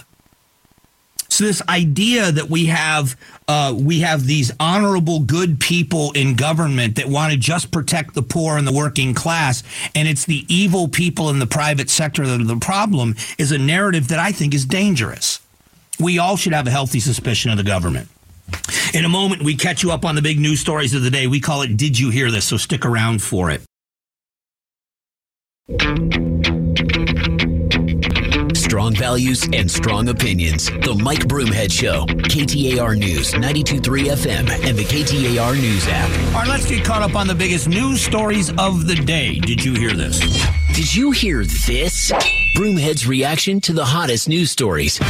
So 1.36 1.44
this 1.44 1.60
idea 1.68 2.32
that 2.32 2.48
we 2.48 2.64
have 2.66 3.14
uh, 3.46 3.74
we 3.78 4.00
have 4.00 4.24
these 4.24 4.52
honorable, 4.58 5.20
good 5.20 5.60
people 5.60 6.10
in 6.12 6.34
government 6.34 6.96
that 6.96 7.08
want 7.08 7.30
to 7.30 7.38
just 7.38 7.70
protect 7.70 8.14
the 8.14 8.22
poor 8.22 8.56
and 8.56 8.66
the 8.66 8.72
working 8.72 9.12
class, 9.12 9.62
and 9.94 10.08
it's 10.08 10.24
the 10.24 10.46
evil 10.48 10.88
people 10.88 11.28
in 11.28 11.38
the 11.38 11.46
private 11.46 11.90
sector 11.90 12.26
that 12.26 12.40
are 12.40 12.44
the 12.44 12.56
problem, 12.56 13.16
is 13.36 13.52
a 13.52 13.58
narrative 13.58 14.08
that 14.08 14.18
I 14.18 14.32
think 14.32 14.54
is 14.54 14.64
dangerous. 14.64 15.40
We 16.00 16.18
all 16.18 16.38
should 16.38 16.54
have 16.54 16.66
a 16.68 16.70
healthy 16.70 17.00
suspicion 17.00 17.50
of 17.50 17.58
the 17.58 17.64
government. 17.64 18.08
In 18.94 19.04
a 19.04 19.08
moment, 19.10 19.42
we 19.42 19.56
catch 19.56 19.82
you 19.82 19.92
up 19.92 20.06
on 20.06 20.14
the 20.14 20.22
big 20.22 20.40
news 20.40 20.60
stories 20.60 20.94
of 20.94 21.02
the 21.02 21.10
day. 21.10 21.26
We 21.26 21.40
call 21.40 21.60
it 21.60 21.76
Did 21.76 21.98
You 21.98 22.08
Hear 22.08 22.30
This? 22.30 22.46
So 22.46 22.56
stick 22.56 22.86
around 22.86 23.22
for 23.22 23.50
it. 23.50 23.60
Strong 28.76 28.96
values 28.96 29.48
and 29.54 29.70
strong 29.70 30.10
opinions. 30.10 30.66
The 30.66 31.00
Mike 31.02 31.20
Broomhead 31.20 31.72
Show. 31.72 32.04
KTAR 32.04 32.98
News, 32.98 33.32
92.3 33.32 33.80
FM, 34.10 34.68
and 34.68 34.76
the 34.76 34.84
KTAR 34.84 35.58
News 35.58 35.88
app. 35.88 36.34
All 36.34 36.42
right, 36.42 36.48
let's 36.48 36.68
get 36.68 36.84
caught 36.84 37.00
up 37.00 37.16
on 37.16 37.26
the 37.26 37.34
biggest 37.34 37.68
news 37.68 38.02
stories 38.02 38.50
of 38.58 38.86
the 38.86 38.94
day. 38.94 39.38
Did 39.38 39.64
you 39.64 39.72
hear 39.72 39.94
this? 39.94 40.20
Did 40.74 40.94
you 40.94 41.10
hear 41.10 41.42
this? 41.42 42.12
Broomhead's 42.54 43.06
reaction 43.06 43.62
to 43.62 43.72
the 43.72 43.86
hottest 43.86 44.28
news 44.28 44.50
stories. 44.50 45.00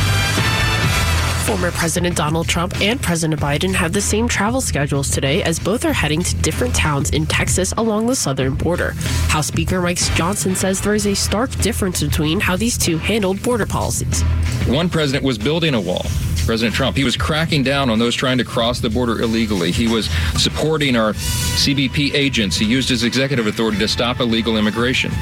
Former 1.47 1.71
President 1.71 2.17
Donald 2.17 2.49
Trump 2.49 2.81
and 2.81 3.01
President 3.01 3.41
Biden 3.41 3.73
have 3.73 3.93
the 3.93 4.01
same 4.01 4.27
travel 4.27 4.61
schedules 4.61 5.09
today 5.13 5.45
as 5.45 5.61
both 5.61 5.85
are 5.85 5.93
heading 5.93 6.21
to 6.25 6.35
different 6.39 6.75
towns 6.75 7.11
in 7.11 7.25
Texas 7.25 7.73
along 7.77 8.09
the 8.09 8.17
southern 8.17 8.57
border. 8.57 8.95
House 9.29 9.47
Speaker 9.47 9.81
Mike 9.81 9.99
Johnson 10.17 10.57
says 10.57 10.81
there 10.81 10.97
is 10.97 11.07
a 11.07 11.15
stark 11.15 11.53
difference 11.59 12.03
between 12.03 12.41
how 12.41 12.57
these 12.57 12.77
two 12.77 12.99
handled 12.99 13.41
border 13.45 13.65
policies. 13.65 14.23
One 14.67 14.89
president 14.89 15.25
was 15.25 15.39
building 15.39 15.75
a 15.75 15.81
wall. 15.81 16.05
President 16.47 16.75
Trump. 16.75 16.97
He 16.97 17.05
was 17.05 17.17
cracking 17.17 17.63
down 17.63 17.91
on 17.91 18.01
those 18.01 18.17
trying 18.17 18.39
to 18.39 18.45
cross 18.45 18.81
the 18.81 18.91
border 18.91 19.21
illegally. 19.23 19.71
He 19.71 19.87
was 19.87 20.09
supporting 20.37 20.97
our 20.97 21.13
CBP 21.13 22.13
agents. 22.13 22.57
He 22.57 22.67
used 22.67 22.89
his 22.89 23.05
executive 23.05 23.47
authority 23.47 23.79
to 23.79 23.89
stop 23.89 24.19
illegal 24.19 24.57
immigration. 24.57 25.13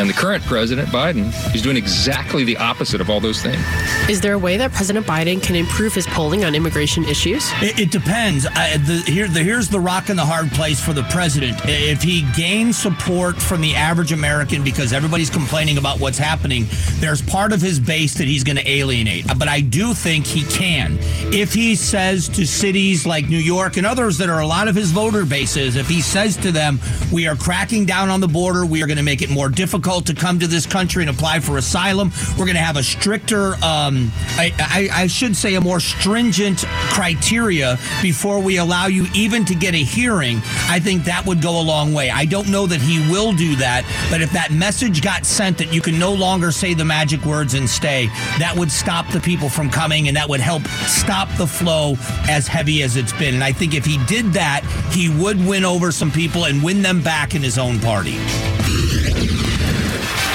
And 0.00 0.08
the 0.08 0.14
current 0.14 0.42
president, 0.44 0.88
Biden, 0.88 1.32
is 1.54 1.62
doing 1.62 1.76
exactly 1.76 2.44
the 2.44 2.56
opposite 2.56 3.00
of 3.00 3.10
all 3.10 3.20
those 3.20 3.42
things. 3.42 3.60
Is 4.08 4.20
there 4.20 4.34
a 4.34 4.38
way 4.38 4.56
that 4.56 4.72
President 4.72 5.06
Biden 5.06 5.42
can 5.42 5.56
improve 5.56 5.94
his 5.94 6.06
polling 6.06 6.44
on 6.44 6.54
immigration 6.54 7.04
issues? 7.04 7.50
It, 7.60 7.78
it 7.78 7.90
depends. 7.90 8.46
Uh, 8.46 8.78
the, 8.86 9.02
here, 9.06 9.28
the, 9.28 9.42
here's 9.42 9.68
the 9.68 9.80
rock 9.80 10.08
and 10.08 10.18
the 10.18 10.24
hard 10.24 10.50
place 10.52 10.82
for 10.82 10.92
the 10.92 11.02
president. 11.04 11.60
If 11.64 12.02
he 12.02 12.22
gains 12.36 12.78
support 12.78 13.40
from 13.40 13.60
the 13.60 13.74
average 13.74 14.12
American 14.12 14.64
because 14.64 14.92
everybody's 14.92 15.30
complaining 15.30 15.78
about 15.78 16.00
what's 16.00 16.18
happening, 16.18 16.66
there's 16.94 17.20
part 17.20 17.52
of 17.52 17.60
his 17.60 17.78
base 17.78 18.14
that 18.14 18.26
he's 18.26 18.44
going 18.44 18.56
to 18.56 18.68
alienate. 18.68 19.26
But 19.38 19.48
I 19.48 19.60
do 19.60 19.92
think 19.92 20.26
he 20.26 20.44
can. 20.44 20.98
If 21.32 21.52
he 21.52 21.74
says 21.74 22.28
to 22.30 22.46
cities 22.46 23.06
like 23.06 23.28
New 23.28 23.38
York 23.38 23.76
and 23.76 23.86
others 23.86 24.18
that 24.18 24.28
are 24.28 24.40
a 24.40 24.46
lot 24.46 24.68
of 24.68 24.74
his 24.74 24.92
voter 24.92 25.24
bases, 25.24 25.76
if 25.76 25.88
he 25.88 26.00
says 26.00 26.36
to 26.38 26.52
them, 26.52 26.78
we 27.12 27.26
are 27.26 27.36
cracking 27.36 27.84
down 27.86 28.08
on 28.08 28.20
the 28.20 28.28
border, 28.28 28.64
we 28.64 28.82
are 28.82 28.86
going 28.86 28.96
to 28.96 29.02
make 29.02 29.22
it 29.22 29.30
more 29.30 29.48
difficult 29.48 29.59
difficult 29.60 30.06
to 30.06 30.14
come 30.14 30.38
to 30.38 30.46
this 30.46 30.64
country 30.64 31.02
and 31.02 31.10
apply 31.10 31.38
for 31.38 31.58
asylum. 31.58 32.10
We're 32.30 32.46
going 32.46 32.56
to 32.56 32.62
have 32.62 32.78
a 32.78 32.82
stricter, 32.82 33.52
um, 33.56 34.10
I, 34.38 34.54
I, 34.58 35.02
I 35.02 35.06
should 35.06 35.36
say, 35.36 35.54
a 35.54 35.60
more 35.60 35.80
stringent 35.80 36.64
criteria 36.88 37.78
before 38.00 38.40
we 38.40 38.56
allow 38.56 38.86
you 38.86 39.04
even 39.14 39.44
to 39.44 39.54
get 39.54 39.74
a 39.74 39.84
hearing. 39.84 40.38
I 40.70 40.80
think 40.80 41.04
that 41.04 41.26
would 41.26 41.42
go 41.42 41.60
a 41.60 41.62
long 41.62 41.92
way. 41.92 42.08
I 42.08 42.24
don't 42.24 42.48
know 42.48 42.66
that 42.68 42.80
he 42.80 43.00
will 43.12 43.34
do 43.34 43.54
that, 43.56 43.84
but 44.10 44.22
if 44.22 44.32
that 44.32 44.50
message 44.50 45.02
got 45.02 45.26
sent 45.26 45.58
that 45.58 45.70
you 45.74 45.82
can 45.82 45.98
no 45.98 46.14
longer 46.14 46.52
say 46.52 46.72
the 46.72 46.86
magic 46.86 47.22
words 47.26 47.52
and 47.52 47.68
stay, 47.68 48.06
that 48.38 48.54
would 48.56 48.72
stop 48.72 49.12
the 49.12 49.20
people 49.20 49.50
from 49.50 49.68
coming 49.68 50.08
and 50.08 50.16
that 50.16 50.26
would 50.26 50.40
help 50.40 50.62
stop 50.88 51.28
the 51.36 51.46
flow 51.46 51.96
as 52.30 52.48
heavy 52.48 52.82
as 52.82 52.96
it's 52.96 53.12
been. 53.12 53.34
And 53.34 53.44
I 53.44 53.52
think 53.52 53.74
if 53.74 53.84
he 53.84 54.02
did 54.06 54.32
that, 54.32 54.64
he 54.90 55.10
would 55.22 55.36
win 55.36 55.66
over 55.66 55.92
some 55.92 56.10
people 56.10 56.46
and 56.46 56.62
win 56.62 56.80
them 56.80 57.02
back 57.02 57.34
in 57.34 57.42
his 57.42 57.58
own 57.58 57.78
party. 57.78 58.16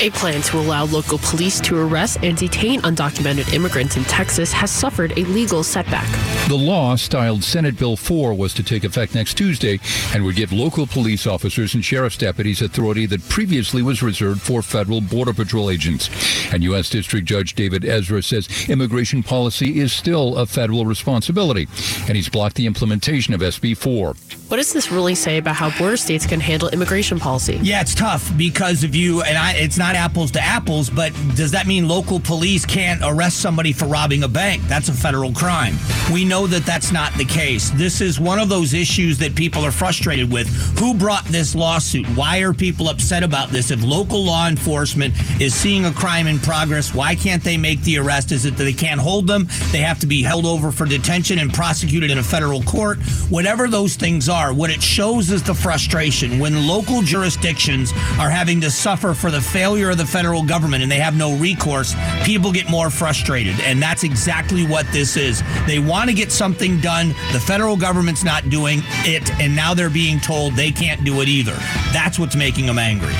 A 0.01 0.09
plan 0.09 0.41
to 0.41 0.59
allow 0.59 0.83
local 0.83 1.17
police 1.19 1.61
to 1.61 1.79
arrest 1.79 2.17
and 2.21 2.37
detain 2.37 2.81
undocumented 2.81 3.53
immigrants 3.53 3.95
in 3.95 4.03
Texas 4.03 4.51
has 4.51 4.69
suffered 4.69 5.17
a 5.17 5.23
legal 5.23 5.63
setback. 5.63 6.05
The 6.49 6.55
law, 6.55 6.97
styled 6.97 7.45
Senate 7.45 7.77
Bill 7.77 7.95
4, 7.95 8.33
was 8.33 8.53
to 8.55 8.63
take 8.63 8.83
effect 8.83 9.15
next 9.15 9.35
Tuesday 9.35 9.79
and 10.13 10.25
would 10.25 10.35
give 10.35 10.51
local 10.51 10.85
police 10.85 11.25
officers 11.25 11.75
and 11.75 11.83
sheriff's 11.83 12.17
deputies 12.17 12.61
authority 12.61 13.05
that 13.05 13.27
previously 13.29 13.81
was 13.81 14.03
reserved 14.03 14.41
for 14.41 14.61
federal 14.61 14.99
Border 14.99 15.33
Patrol 15.33 15.69
agents. 15.69 16.09
And 16.53 16.61
U.S. 16.63 16.89
District 16.89 17.25
Judge 17.25 17.55
David 17.55 17.85
Ezra 17.85 18.21
says 18.21 18.49
immigration 18.69 19.23
policy 19.23 19.79
is 19.79 19.93
still 19.93 20.37
a 20.37 20.45
federal 20.45 20.85
responsibility, 20.85 21.69
and 22.07 22.17
he's 22.17 22.27
blocked 22.27 22.57
the 22.57 22.67
implementation 22.67 23.33
of 23.33 23.39
SB 23.39 23.77
4. 23.77 24.13
What 24.47 24.57
does 24.57 24.71
this 24.71 24.91
really 24.91 25.15
say 25.15 25.39
about 25.39 25.55
how 25.55 25.75
border 25.75 25.97
states 25.97 26.27
can 26.27 26.39
handle 26.39 26.69
immigration 26.69 27.19
policy? 27.19 27.59
Yeah, 27.63 27.81
it's 27.81 27.95
tough 27.95 28.31
because 28.37 28.83
if 28.83 28.95
you, 28.95 29.23
and 29.23 29.35
I, 29.35 29.53
it's 29.53 29.79
not 29.79 29.95
apples 29.95 30.29
to 30.31 30.39
apples, 30.39 30.87
but 30.87 31.11
does 31.35 31.49
that 31.51 31.65
mean 31.65 31.87
local 31.87 32.19
police 32.19 32.63
can't 32.63 33.01
arrest 33.03 33.41
somebody 33.41 33.73
for 33.73 33.85
robbing 33.85 34.21
a 34.21 34.27
bank? 34.27 34.61
That's 34.67 34.87
a 34.87 34.93
federal 34.93 35.33
crime. 35.33 35.77
We 36.13 36.25
know 36.25 36.45
that 36.45 36.63
that's 36.63 36.91
not 36.91 37.11
the 37.15 37.25
case. 37.25 37.71
This 37.71 38.01
is 38.01 38.19
one 38.19 38.37
of 38.37 38.47
those 38.47 38.75
issues 38.75 39.17
that 39.17 39.33
people 39.33 39.65
are 39.65 39.71
frustrated 39.71 40.31
with. 40.31 40.47
Who 40.77 40.93
brought 40.93 41.25
this 41.25 41.55
lawsuit? 41.55 42.05
Why 42.09 42.41
are 42.41 42.53
people 42.53 42.87
upset 42.87 43.23
about 43.23 43.49
this? 43.49 43.71
If 43.71 43.83
local 43.83 44.23
law 44.23 44.47
enforcement 44.47 45.15
is 45.41 45.55
seeing 45.55 45.85
a 45.85 45.91
crime 45.91 46.27
in 46.27 46.37
progress, 46.37 46.93
why 46.93 47.15
can't 47.15 47.43
they 47.43 47.57
make 47.57 47.81
the 47.81 47.97
arrest? 47.97 48.31
Is 48.31 48.45
it 48.45 48.57
that 48.57 48.63
they 48.63 48.73
can't 48.73 49.01
hold 49.01 49.25
them? 49.25 49.47
They 49.71 49.79
have 49.79 49.97
to 50.01 50.07
be 50.07 50.21
held 50.21 50.45
over 50.45 50.71
for 50.71 50.85
detention 50.85 51.39
and 51.39 51.51
prosecuted 51.51 52.11
in 52.11 52.19
a 52.19 52.23
federal 52.23 52.61
court? 52.61 52.99
Whatever 53.29 53.67
those 53.67 53.95
things 53.95 54.29
are, 54.29 54.34
what 54.35 54.69
it 54.69 54.81
shows 54.81 55.31
is 55.31 55.41
the 55.43 55.53
frustration 55.53 56.39
when 56.39 56.67
local 56.67 57.01
jurisdictions 57.01 57.93
are 58.19 58.29
having 58.29 58.59
to 58.61 58.69
suffer 58.69 59.13
for 59.13 59.31
the 59.31 59.39
failure 59.39 59.91
of 59.91 59.97
the 59.97 60.05
federal 60.05 60.43
government 60.43 60.83
and 60.83 60.91
they 60.91 60.99
have 60.99 61.15
no 61.15 61.37
recourse, 61.37 61.95
people 62.23 62.51
get 62.51 62.69
more 62.69 62.89
frustrated. 62.89 63.59
And 63.61 63.81
that's 63.81 64.03
exactly 64.03 64.65
what 64.65 64.85
this 64.91 65.15
is. 65.15 65.41
They 65.65 65.79
want 65.79 66.09
to 66.09 66.15
get 66.15 66.31
something 66.31 66.81
done. 66.81 67.09
The 67.31 67.39
federal 67.39 67.77
government's 67.77 68.23
not 68.23 68.49
doing 68.49 68.79
it, 69.05 69.31
and 69.39 69.55
now 69.55 69.73
they're 69.73 69.89
being 69.89 70.19
told 70.19 70.53
they 70.53 70.71
can't 70.71 71.03
do 71.05 71.21
it 71.21 71.29
either. 71.29 71.55
That's 71.93 72.19
what's 72.19 72.35
making 72.35 72.65
them 72.65 72.77
angry. 72.77 73.15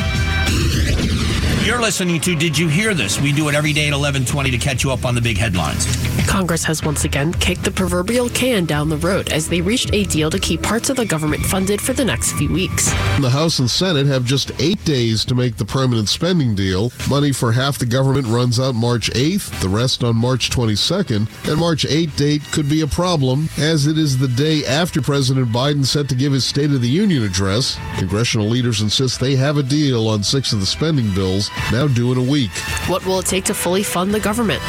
You're 1.66 1.82
listening 1.82 2.22
to 2.22 2.36
Did 2.36 2.56
You 2.56 2.68
Hear 2.68 2.94
This? 2.94 3.20
We 3.20 3.32
do 3.32 3.50
it 3.50 3.56
every 3.56 3.74
day 3.74 3.88
at 3.88 3.92
1120 3.92 4.52
to 4.52 4.58
catch 4.60 4.84
you 4.84 4.92
up 4.92 5.04
on 5.04 5.16
the 5.16 5.22
big 5.22 5.36
headlines. 5.36 5.88
Congress 6.28 6.64
has 6.64 6.84
once 6.84 7.06
again 7.06 7.34
kicked 7.34 7.64
the 7.64 7.72
proverbial 7.72 8.30
can 8.30 8.66
down 8.66 8.88
the 8.88 8.98
road 8.98 9.32
as 9.32 9.50
they 9.50 9.62
reached 9.62 9.92
a 9.92 10.04
deal 10.06 10.30
to 10.30 10.38
keep 10.38 10.62
parts 10.62 10.92
of 10.92 10.98
the 10.98 11.06
government 11.06 11.44
funded 11.44 11.82
for 11.82 11.94
the 11.94 12.06
next 12.06 12.34
few 12.34 12.52
weeks. 12.52 12.92
The 13.20 13.32
House 13.32 13.58
and 13.58 13.70
Senate 13.70 14.06
have 14.06 14.26
just 14.26 14.52
eight 14.62 14.84
days 14.86 15.26
to 15.26 15.34
make 15.34 15.56
the 15.56 15.66
permanent 15.66 16.08
spending 16.08 16.54
deal. 16.54 16.92
Money 17.10 17.32
for 17.32 17.52
half 17.52 17.80
the 17.80 17.86
government 17.88 18.28
runs 18.28 18.60
out 18.60 18.76
March 18.76 19.10
8th, 19.12 19.60
the 19.62 19.70
rest 19.70 20.04
on 20.04 20.16
March 20.18 20.52
22nd, 20.52 21.50
and 21.50 21.60
March 21.60 21.84
8th 21.84 22.16
date 22.16 22.44
could 22.52 22.70
be 22.70 22.82
a 22.82 22.88
problem 22.88 23.50
as 23.58 23.88
it 23.88 23.98
is 23.98 24.20
the 24.20 24.28
day 24.28 24.64
after 24.66 25.02
President 25.02 25.48
Biden 25.50 25.86
set 25.86 26.10
to 26.10 26.16
give 26.16 26.34
his 26.34 26.46
State 26.46 26.72
of 26.72 26.82
the 26.82 26.88
Union 26.88 27.24
address. 27.24 27.80
Congressional 27.98 28.48
leaders 28.48 28.82
insist 28.82 29.20
they 29.20 29.36
have 29.36 29.58
a 29.58 29.64
deal 29.64 30.08
on 30.08 30.22
six 30.22 30.54
of 30.54 30.60
the 30.60 30.66
spending 30.68 31.12
bills 31.16 31.50
now 31.72 31.88
due 31.88 32.12
in 32.12 32.18
a 32.18 32.22
week. 32.22 32.52
What 32.88 33.06
will 33.06 33.20
it 33.20 33.26
take 33.26 33.46
to 33.46 33.54
fully 33.54 33.84
fund 33.84 34.14
the 34.14 34.20
government? 34.20 34.62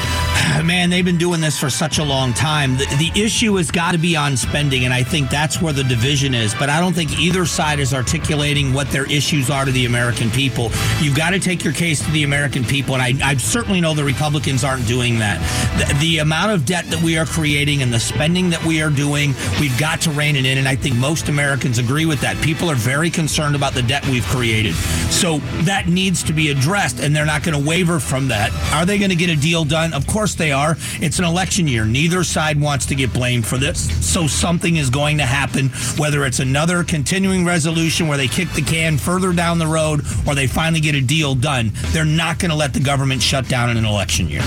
Man, 0.64 0.90
they've 0.90 1.04
been 1.04 1.18
doing 1.18 1.40
this 1.40 1.58
for 1.58 1.70
such 1.70 1.98
a 1.98 2.04
long 2.04 2.32
time. 2.32 2.76
The, 2.76 3.10
the 3.12 3.20
issue 3.20 3.56
has 3.56 3.70
got 3.70 3.92
to 3.92 3.98
be 3.98 4.16
on 4.16 4.36
spending, 4.36 4.84
and 4.84 4.94
I 4.94 5.02
think 5.02 5.30
that's 5.30 5.60
where 5.60 5.72
the 5.72 5.84
division 5.84 6.34
is. 6.34 6.54
But 6.54 6.70
I 6.70 6.80
don't 6.80 6.94
think 6.94 7.18
either 7.18 7.44
side 7.46 7.80
is 7.80 7.92
articulating 7.92 8.72
what 8.72 8.88
their 8.88 9.10
issues 9.10 9.50
are 9.50 9.64
to 9.64 9.72
the 9.72 9.86
American 9.86 10.30
people. 10.30 10.70
You've 11.00 11.16
got 11.16 11.30
to 11.30 11.38
take 11.38 11.64
your 11.64 11.72
case 11.72 12.04
to 12.04 12.10
the 12.10 12.22
American 12.22 12.64
people, 12.64 12.94
and 12.94 13.02
I, 13.02 13.30
I 13.30 13.36
certainly 13.36 13.80
know 13.80 13.94
the 13.94 14.04
Republicans 14.04 14.64
aren't 14.64 14.86
doing 14.86 15.18
that. 15.18 15.40
The, 15.78 15.98
the 15.98 16.18
amount 16.18 16.52
of 16.52 16.64
debt 16.64 16.86
that 16.86 17.02
we 17.02 17.18
are 17.18 17.26
creating 17.26 17.82
and 17.82 17.92
the 17.92 18.00
spending 18.00 18.50
that 18.50 18.64
we 18.64 18.82
are 18.82 18.90
doing, 18.90 19.34
we've 19.60 19.76
got 19.78 20.00
to 20.02 20.10
rein 20.10 20.36
it 20.36 20.46
in, 20.46 20.58
and 20.58 20.68
I 20.68 20.76
think 20.76 20.96
most 20.96 21.28
Americans 21.28 21.78
agree 21.78 22.06
with 22.06 22.20
that. 22.20 22.36
People 22.42 22.70
are 22.70 22.76
very 22.76 23.10
concerned 23.10 23.56
about 23.56 23.74
the 23.74 23.82
debt 23.82 24.06
we've 24.06 24.26
created. 24.26 24.74
So 25.10 25.38
that 25.64 25.88
needs 25.88 26.22
to 26.24 26.32
be 26.32 26.50
addressed, 26.50 26.75
and 26.76 27.16
they're 27.16 27.26
not 27.26 27.42
going 27.42 27.58
to 27.58 27.68
waver 27.68 27.98
from 27.98 28.28
that. 28.28 28.52
Are 28.74 28.84
they 28.84 28.98
going 28.98 29.10
to 29.10 29.16
get 29.16 29.30
a 29.30 29.36
deal 29.36 29.64
done? 29.64 29.94
Of 29.94 30.06
course 30.06 30.34
they 30.34 30.52
are. 30.52 30.76
It's 31.00 31.18
an 31.18 31.24
election 31.24 31.66
year. 31.66 31.84
Neither 31.84 32.22
side 32.22 32.60
wants 32.60 32.86
to 32.86 32.94
get 32.94 33.12
blamed 33.12 33.46
for 33.46 33.56
this. 33.56 33.88
So 34.06 34.26
something 34.26 34.76
is 34.76 34.90
going 34.90 35.18
to 35.18 35.24
happen, 35.24 35.68
whether 35.96 36.24
it's 36.24 36.40
another 36.40 36.84
continuing 36.84 37.44
resolution 37.44 38.08
where 38.08 38.18
they 38.18 38.28
kick 38.28 38.50
the 38.52 38.62
can 38.62 38.98
further 38.98 39.32
down 39.32 39.58
the 39.58 39.66
road 39.66 40.04
or 40.26 40.34
they 40.34 40.46
finally 40.46 40.80
get 40.80 40.94
a 40.94 41.00
deal 41.00 41.34
done. 41.34 41.72
They're 41.92 42.04
not 42.04 42.38
going 42.38 42.50
to 42.50 42.56
let 42.56 42.74
the 42.74 42.80
government 42.80 43.22
shut 43.22 43.48
down 43.48 43.70
in 43.70 43.76
an 43.76 43.84
election 43.86 44.28
year. 44.28 44.42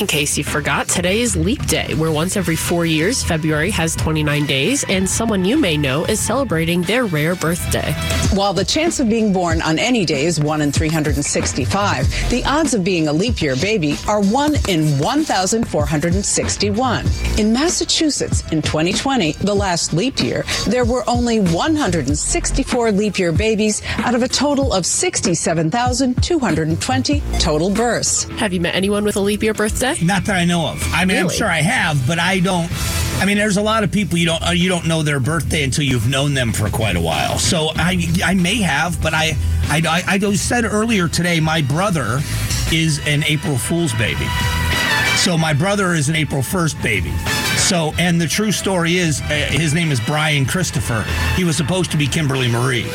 In 0.00 0.06
case 0.06 0.38
you 0.38 0.44
forgot, 0.44 0.88
today 0.88 1.20
is 1.20 1.36
Leap 1.36 1.66
Day, 1.66 1.92
where 1.92 2.10
once 2.10 2.38
every 2.38 2.56
four 2.56 2.86
years, 2.86 3.22
February 3.22 3.70
has 3.72 3.94
29 3.96 4.46
days, 4.46 4.82
and 4.88 5.06
someone 5.06 5.44
you 5.44 5.58
may 5.58 5.76
know 5.76 6.06
is 6.06 6.18
celebrating 6.18 6.80
their 6.80 7.04
rare 7.04 7.34
birthday. 7.34 7.92
While 8.32 8.54
the 8.54 8.64
chance 8.64 8.98
of 8.98 9.10
being 9.10 9.30
born 9.30 9.60
on 9.60 9.78
any 9.78 10.06
day 10.06 10.24
is 10.24 10.40
1 10.40 10.62
in 10.62 10.72
365, 10.72 12.30
the 12.30 12.42
odds 12.46 12.72
of 12.72 12.82
being 12.82 13.08
a 13.08 13.12
leap 13.12 13.42
year 13.42 13.56
baby 13.56 13.96
are 14.08 14.22
1 14.22 14.54
in 14.70 14.98
1,461. 14.98 17.04
In 17.36 17.52
Massachusetts, 17.52 18.42
in 18.52 18.62
2020, 18.62 19.32
the 19.32 19.52
last 19.52 19.92
leap 19.92 20.18
year, 20.20 20.46
there 20.66 20.86
were 20.86 21.04
only 21.10 21.40
164 21.40 22.92
leap 22.92 23.18
year 23.18 23.32
babies 23.32 23.82
out 23.98 24.14
of 24.14 24.22
a 24.22 24.28
total 24.28 24.72
of 24.72 24.86
67,220 24.86 27.22
total 27.38 27.68
births. 27.68 28.24
Have 28.38 28.54
you 28.54 28.60
met 28.60 28.74
anyone 28.74 29.04
with 29.04 29.16
a 29.16 29.20
leap 29.20 29.42
year 29.42 29.52
birthday? 29.52 29.89
Not 30.02 30.24
that 30.24 30.36
I 30.36 30.44
know 30.44 30.66
of. 30.68 30.82
I 30.92 31.04
mean, 31.04 31.18
I'm 31.18 31.28
sure 31.28 31.48
I 31.48 31.60
have, 31.62 32.06
but 32.06 32.18
I 32.18 32.40
don't. 32.40 32.68
I 33.20 33.26
mean, 33.26 33.36
there's 33.36 33.58
a 33.58 33.62
lot 33.62 33.84
of 33.84 33.92
people 33.92 34.16
you 34.16 34.26
don't 34.26 34.42
uh, 34.42 34.50
you 34.50 34.68
don't 34.68 34.86
know 34.86 35.02
their 35.02 35.20
birthday 35.20 35.62
until 35.62 35.84
you've 35.84 36.08
known 36.08 36.34
them 36.34 36.52
for 36.52 36.70
quite 36.70 36.96
a 36.96 37.00
while. 37.00 37.38
So 37.38 37.70
I 37.76 38.06
I 38.24 38.34
may 38.34 38.56
have, 38.62 39.00
but 39.02 39.14
I 39.14 39.36
I 39.64 39.82
I, 40.08 40.14
I 40.14 40.34
said 40.34 40.64
earlier 40.64 41.08
today 41.08 41.40
my 41.40 41.60
brother 41.62 42.20
is 42.72 43.00
an 43.06 43.24
April 43.24 43.58
Fool's 43.58 43.92
baby. 43.94 44.26
So 45.16 45.36
my 45.36 45.52
brother 45.52 45.92
is 45.92 46.08
an 46.08 46.16
April 46.16 46.40
1st 46.40 46.82
baby. 46.82 47.12
So 47.58 47.92
and 47.98 48.18
the 48.18 48.26
true 48.26 48.52
story 48.52 48.96
is 48.96 49.20
uh, 49.20 49.48
his 49.50 49.74
name 49.74 49.92
is 49.92 50.00
Brian 50.00 50.46
Christopher. 50.46 51.04
He 51.36 51.44
was 51.44 51.56
supposed 51.58 51.90
to 51.90 51.98
be 51.98 52.06
Kimberly 52.06 52.48
Marie. 52.48 52.86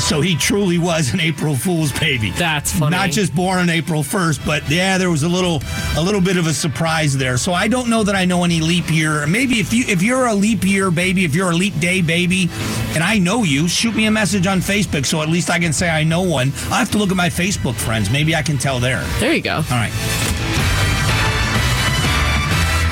So 0.00 0.20
he 0.20 0.36
truly 0.36 0.78
was 0.78 1.12
an 1.12 1.20
April 1.20 1.56
Fool's 1.56 1.92
baby. 1.98 2.30
That's 2.32 2.72
funny. 2.72 2.94
Not 2.94 3.10
just 3.10 3.34
born 3.34 3.58
on 3.58 3.70
April 3.70 4.02
1st, 4.02 4.44
but 4.46 4.68
yeah, 4.70 4.98
there 4.98 5.10
was 5.10 5.22
a 5.22 5.28
little 5.28 5.62
a 5.96 6.02
little 6.02 6.20
bit 6.20 6.36
of 6.36 6.46
a 6.46 6.52
surprise 6.52 7.16
there. 7.16 7.36
So 7.38 7.52
I 7.52 7.66
don't 7.66 7.88
know 7.88 8.04
that 8.04 8.14
I 8.14 8.24
know 8.24 8.44
any 8.44 8.60
leap 8.60 8.90
year. 8.90 9.26
Maybe 9.26 9.54
if 9.54 9.72
you 9.72 9.84
if 9.88 10.02
you're 10.02 10.26
a 10.26 10.34
leap 10.34 10.64
year 10.64 10.90
baby, 10.90 11.24
if 11.24 11.34
you're 11.34 11.50
a 11.50 11.56
leap 11.56 11.78
day 11.80 12.02
baby, 12.02 12.48
and 12.94 13.02
I 13.02 13.18
know 13.18 13.42
you, 13.42 13.68
shoot 13.68 13.94
me 13.96 14.06
a 14.06 14.10
message 14.10 14.46
on 14.46 14.60
Facebook 14.60 15.06
so 15.06 15.22
at 15.22 15.28
least 15.28 15.50
I 15.50 15.58
can 15.58 15.72
say 15.72 15.88
I 15.88 16.04
know 16.04 16.22
one. 16.22 16.52
I'll 16.64 16.78
have 16.78 16.90
to 16.92 16.98
look 16.98 17.10
at 17.10 17.16
my 17.16 17.28
Facebook 17.28 17.74
friends. 17.74 18.10
Maybe 18.10 18.34
I 18.34 18.42
can 18.42 18.58
tell 18.58 18.78
there. 18.78 19.02
There 19.18 19.32
you 19.34 19.42
go. 19.42 19.56
All 19.56 19.62
right. 19.70 19.92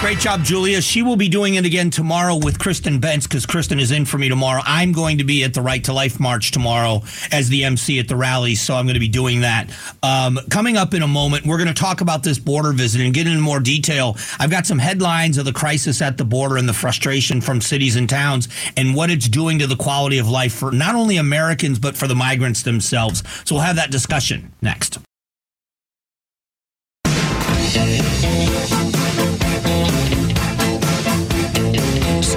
Great 0.05 0.19
job, 0.19 0.45
Julia. 0.45 0.83
She 0.83 1.01
will 1.01 1.17
be 1.17 1.31
doing 1.31 1.55
it 1.55 1.65
again 1.65 1.89
tomorrow 1.89 2.37
with 2.37 2.59
Kristen 2.59 3.01
Bentz 3.01 3.23
because 3.23 3.47
Kristen 3.47 3.81
is 3.81 3.91
in 3.91 4.05
for 4.05 4.19
me 4.19 4.29
tomorrow. 4.29 4.61
I'm 4.67 4.93
going 4.93 5.17
to 5.17 5.25
be 5.25 5.45
at 5.45 5.55
the 5.55 5.63
Right 5.63 5.83
to 5.85 5.95
Life 5.95 6.21
March 6.21 6.51
tomorrow 6.51 7.03
as 7.33 7.49
the 7.49 7.65
MC 7.65 7.99
at 7.99 8.07
the 8.07 8.15
rally, 8.15 8.55
so 8.55 8.75
I'm 8.75 8.85
going 8.85 8.95
to 8.95 9.01
be 9.01 9.09
doing 9.09 9.41
that. 9.41 9.71
Um, 10.03 10.39
coming 10.51 10.77
up 10.77 10.93
in 10.93 11.01
a 11.01 11.09
moment, 11.09 11.47
we're 11.47 11.57
going 11.57 11.69
to 11.69 11.75
talk 11.75 12.03
about 12.03 12.23
this 12.23 12.39
border 12.39 12.75
visit 12.75 13.01
and 13.01 13.15
get 13.15 13.27
into 13.27 13.41
more 13.41 13.61
detail. 13.61 14.19
I've 14.39 14.51
got 14.51 14.67
some 14.67 14.79
headlines 14.79 15.39
of 15.39 15.47
the 15.47 15.55
crisis 15.55 16.03
at 16.03 16.19
the 16.19 16.25
border 16.27 16.59
and 16.59 16.69
the 16.69 16.75
frustration 16.75 17.41
from 17.41 17.63
cities 17.63 17.97
and 17.97 18.07
towns 18.07 18.47
and 18.77 18.95
what 18.95 19.09
it's 19.09 19.27
doing 19.27 19.59
to 19.61 19.67
the 19.67 19.75
quality 19.75 20.19
of 20.19 20.29
life 20.29 20.53
for 20.53 20.71
not 20.71 20.95
only 20.95 21.17
Americans, 21.17 21.79
but 21.79 21.97
for 21.97 22.07
the 22.07 22.15
migrants 22.15 22.63
themselves. 22.63 23.23
So 23.47 23.55
we'll 23.55 23.65
have 23.65 23.77
that 23.77 23.91
discussion 23.91 24.53
next. 24.61 24.99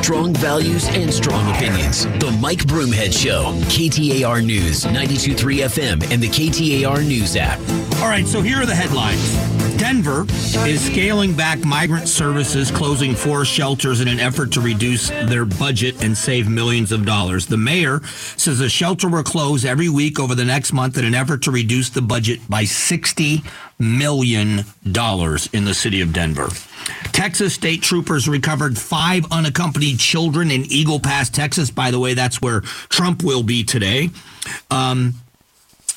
Strong 0.07 0.35
values 0.35 0.87
and 0.87 1.13
strong 1.13 1.53
opinions. 1.53 2.05
The 2.05 2.33
Mike 2.39 2.59
Broomhead 2.59 3.11
Show. 3.11 3.51
KTAR 3.67 4.41
News, 4.41 4.85
923 4.85 5.57
FM, 5.57 6.11
and 6.13 6.23
the 6.23 6.29
KTAR 6.29 7.05
News 7.05 7.35
app. 7.35 7.59
All 8.01 8.07
right, 8.07 8.25
so 8.25 8.41
here 8.41 8.61
are 8.61 8.65
the 8.65 8.73
headlines. 8.73 9.35
Denver 9.77 10.25
is 10.65 10.79
scaling 10.81 11.33
back 11.33 11.59
migrant 11.65 12.07
services, 12.07 12.71
closing 12.71 13.15
four 13.15 13.43
shelters 13.43 13.99
in 13.99 14.07
an 14.07 14.21
effort 14.21 14.53
to 14.53 14.61
reduce 14.61 15.09
their 15.09 15.43
budget 15.43 16.01
and 16.01 16.17
save 16.17 16.47
millions 16.47 16.93
of 16.93 17.05
dollars. 17.05 17.45
The 17.45 17.57
mayor 17.57 18.01
says 18.37 18.59
the 18.59 18.69
shelter 18.69 19.09
will 19.09 19.23
close 19.23 19.65
every 19.65 19.89
week 19.89 20.21
over 20.21 20.35
the 20.35 20.45
next 20.45 20.71
month 20.71 20.97
in 20.97 21.03
an 21.03 21.15
effort 21.15 21.41
to 21.43 21.51
reduce 21.51 21.89
the 21.89 22.01
budget 22.01 22.39
by 22.49 22.63
$60 22.63 23.43
million 23.79 24.65
dollars 24.91 25.49
in 25.53 25.65
the 25.65 25.73
city 25.73 26.01
of 26.01 26.13
Denver. 26.13 26.49
Texas 27.11 27.53
state 27.53 27.81
troopers 27.81 28.27
recovered 28.27 28.77
five 28.77 29.25
unaccompanied 29.31 29.99
children 29.99 30.51
in 30.51 30.63
Eagle 30.65 30.99
Pass, 30.99 31.29
Texas. 31.29 31.69
By 31.69 31.91
the 31.91 31.99
way, 31.99 32.13
that's 32.13 32.41
where 32.41 32.61
Trump 32.61 33.23
will 33.23 33.43
be 33.43 33.63
today. 33.63 34.09
Um, 34.71 35.15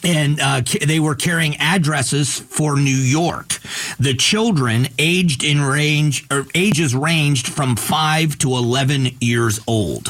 and 0.02 0.40
uh, 0.40 0.62
they 0.87 1.00
were 1.00 1.14
carrying 1.14 1.57
addresses 1.57 2.38
for 2.38 2.76
New 2.76 2.90
York. 2.90 3.59
The 3.99 4.14
children 4.14 4.88
aged 4.99 5.45
in 5.45 5.61
range 5.61 6.26
or 6.30 6.47
ages 6.54 6.95
ranged 6.95 7.49
from 7.49 7.76
five 7.76 8.38
to 8.38 8.50
eleven 8.50 9.11
years 9.21 9.61
old. 9.66 10.09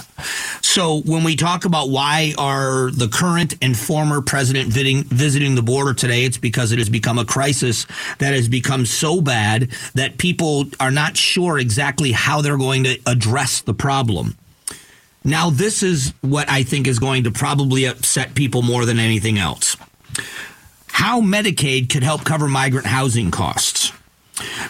So 0.61 1.01
when 1.01 1.25
we 1.25 1.35
talk 1.35 1.65
about 1.65 1.89
why 1.89 2.35
are 2.39 2.91
the 2.91 3.09
current 3.09 3.57
and 3.63 3.77
former 3.77 4.21
president 4.21 4.73
visiting 4.73 5.55
the 5.55 5.63
border 5.63 5.95
today, 5.95 6.25
it's 6.25 6.39
because 6.39 6.73
it 6.73 6.79
has 6.79 6.89
become 6.89 7.19
a 7.19 7.25
crisis 7.25 7.87
that 8.19 8.35
has 8.35 8.49
become 8.49 8.87
so 8.87 9.21
bad 9.21 9.71
that 9.95 10.19
people 10.19 10.67
are 10.79 10.91
not 10.91 11.17
sure 11.17 11.59
exactly 11.59 12.13
how 12.13 12.41
they're 12.41 12.59
going 12.59 12.85
to 12.85 12.99
address 13.07 13.61
the 13.63 13.75
problem. 13.75 14.37
Now, 15.25 15.51
this 15.51 15.83
is 15.83 16.15
what 16.23 16.49
I 16.49 16.63
think 16.63 16.87
is 16.87 16.99
going 16.99 17.25
to 17.25 17.31
probably 17.31 17.85
upset 17.85 18.35
people 18.35 18.63
more 18.63 18.85
than 18.85 18.99
anything 18.99 19.39
else. 19.39 19.77
How 20.89 21.21
Medicaid 21.21 21.91
could 21.91 22.03
help 22.03 22.25
cover 22.25 22.49
migrant 22.49 22.87
housing 22.87 23.31
costs. 23.31 23.93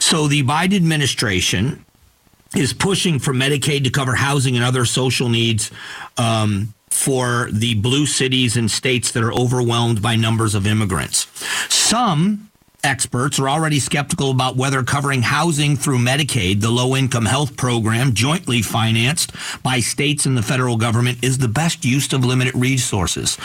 So, 0.00 0.26
the 0.26 0.42
Biden 0.42 0.74
administration 0.74 1.84
is 2.56 2.72
pushing 2.72 3.20
for 3.20 3.32
Medicaid 3.32 3.84
to 3.84 3.90
cover 3.90 4.14
housing 4.14 4.56
and 4.56 4.64
other 4.64 4.84
social 4.84 5.28
needs 5.28 5.70
um, 6.18 6.74
for 6.90 7.48
the 7.52 7.74
blue 7.74 8.06
cities 8.06 8.56
and 8.56 8.68
states 8.68 9.12
that 9.12 9.22
are 9.22 9.32
overwhelmed 9.32 10.02
by 10.02 10.16
numbers 10.16 10.56
of 10.56 10.66
immigrants. 10.66 11.28
Some 11.72 12.49
experts 12.84 13.38
are 13.38 13.48
already 13.48 13.78
skeptical 13.78 14.30
about 14.30 14.56
whether 14.56 14.82
covering 14.82 15.22
housing 15.22 15.76
through 15.76 15.98
Medicaid, 15.98 16.60
the 16.60 16.70
low 16.70 16.96
income 16.96 17.26
health 17.26 17.56
program 17.56 18.14
jointly 18.14 18.62
financed 18.62 19.32
by 19.62 19.80
states 19.80 20.26
and 20.26 20.36
the 20.36 20.42
federal 20.42 20.76
government, 20.76 21.22
is 21.22 21.38
the 21.38 21.48
best 21.48 21.84
use 21.84 22.12
of 22.12 22.24
limited 22.24 22.54
resources. 22.54 23.38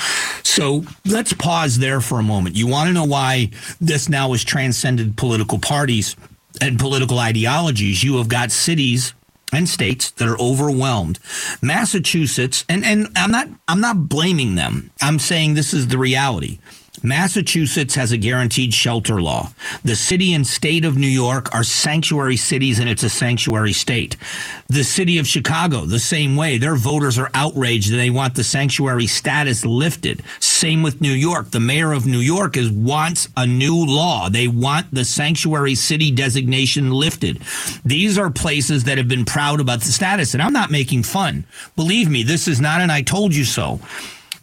So 0.43 0.83
let's 1.05 1.33
pause 1.33 1.79
there 1.79 2.01
for 2.01 2.19
a 2.19 2.23
moment. 2.23 2.55
You 2.55 2.67
want 2.67 2.87
to 2.87 2.93
know 2.93 3.05
why 3.05 3.51
this 3.81 4.09
now 4.09 4.31
has 4.31 4.43
transcended 4.43 5.17
political 5.17 5.59
parties 5.59 6.15
and 6.61 6.79
political 6.79 7.19
ideologies? 7.19 8.03
You 8.03 8.17
have 8.17 8.29
got 8.29 8.51
cities 8.51 9.13
and 9.53 9.69
states 9.69 10.11
that 10.11 10.27
are 10.27 10.39
overwhelmed. 10.39 11.19
Massachusetts, 11.61 12.65
and, 12.67 12.83
and 12.83 13.07
I'm 13.15 13.31
not 13.31 13.47
I'm 13.67 13.81
not 13.81 14.09
blaming 14.09 14.55
them. 14.55 14.91
I'm 15.01 15.19
saying 15.19 15.53
this 15.53 15.73
is 15.73 15.87
the 15.87 15.97
reality. 15.97 16.59
Massachusetts 17.03 17.95
has 17.95 18.11
a 18.11 18.17
guaranteed 18.17 18.73
shelter 18.73 19.21
law. 19.21 19.51
The 19.83 19.95
city 19.95 20.33
and 20.33 20.45
state 20.45 20.85
of 20.85 20.97
New 20.97 21.07
York 21.07 21.53
are 21.53 21.63
sanctuary 21.63 22.37
cities 22.37 22.79
and 22.79 22.89
it's 22.89 23.03
a 23.03 23.09
sanctuary 23.09 23.73
state. 23.73 24.17
The 24.67 24.83
city 24.83 25.17
of 25.17 25.27
Chicago, 25.27 25.85
the 25.85 25.99
same 25.99 26.35
way. 26.35 26.57
Their 26.57 26.75
voters 26.75 27.17
are 27.17 27.29
outraged 27.33 27.91
and 27.91 27.99
they 27.99 28.09
want 28.09 28.35
the 28.35 28.43
sanctuary 28.43 29.07
status 29.07 29.65
lifted. 29.65 30.23
Same 30.39 30.83
with 30.83 31.01
New 31.01 31.13
York. 31.13 31.51
The 31.51 31.59
mayor 31.59 31.91
of 31.91 32.05
New 32.05 32.19
York 32.19 32.57
is 32.57 32.71
wants 32.71 33.29
a 33.37 33.45
new 33.45 33.85
law. 33.85 34.29
They 34.29 34.47
want 34.47 34.93
the 34.93 35.05
sanctuary 35.05 35.75
city 35.75 36.11
designation 36.11 36.91
lifted. 36.91 37.41
These 37.83 38.17
are 38.17 38.29
places 38.29 38.85
that 38.85 38.97
have 38.97 39.07
been 39.07 39.25
proud 39.25 39.59
about 39.59 39.81
the 39.81 39.91
status. 39.91 40.33
And 40.33 40.41
I'm 40.41 40.53
not 40.53 40.71
making 40.71 41.03
fun. 41.03 41.45
Believe 41.75 42.09
me, 42.09 42.23
this 42.23 42.47
is 42.47 42.61
not 42.61 42.81
an 42.81 42.89
I 42.89 43.01
told 43.01 43.35
you 43.35 43.45
so 43.45 43.79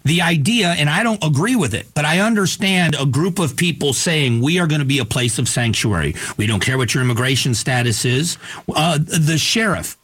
the 0.05 0.23
idea, 0.23 0.69
and 0.69 0.91
I 0.91 1.03
don't 1.03 1.23
agree 1.23 1.57
with 1.57 1.75
it, 1.75 1.87
but 1.95 2.05
I 2.05 2.21
understand 2.21 2.97
a 2.99 3.07
group 3.07 3.38
of 3.38 3.57
people 3.57 3.93
saying 3.93 4.41
we 4.41 4.59
are 4.59 4.67
going 4.67 4.81
to 4.81 4.85
be 4.87 4.99
a 4.99 5.05
place 5.05 5.38
of 5.38 5.49
sanctuary. 5.49 6.15
We 6.37 6.47
don't 6.47 6.61
care 6.61 6.79
what 6.79 6.95
your 6.95 7.03
immigration 7.03 7.55
status 7.55 8.05
is. 8.05 8.38
Uh, 8.75 8.99
the 8.99 9.38
sheriff, 9.38 9.97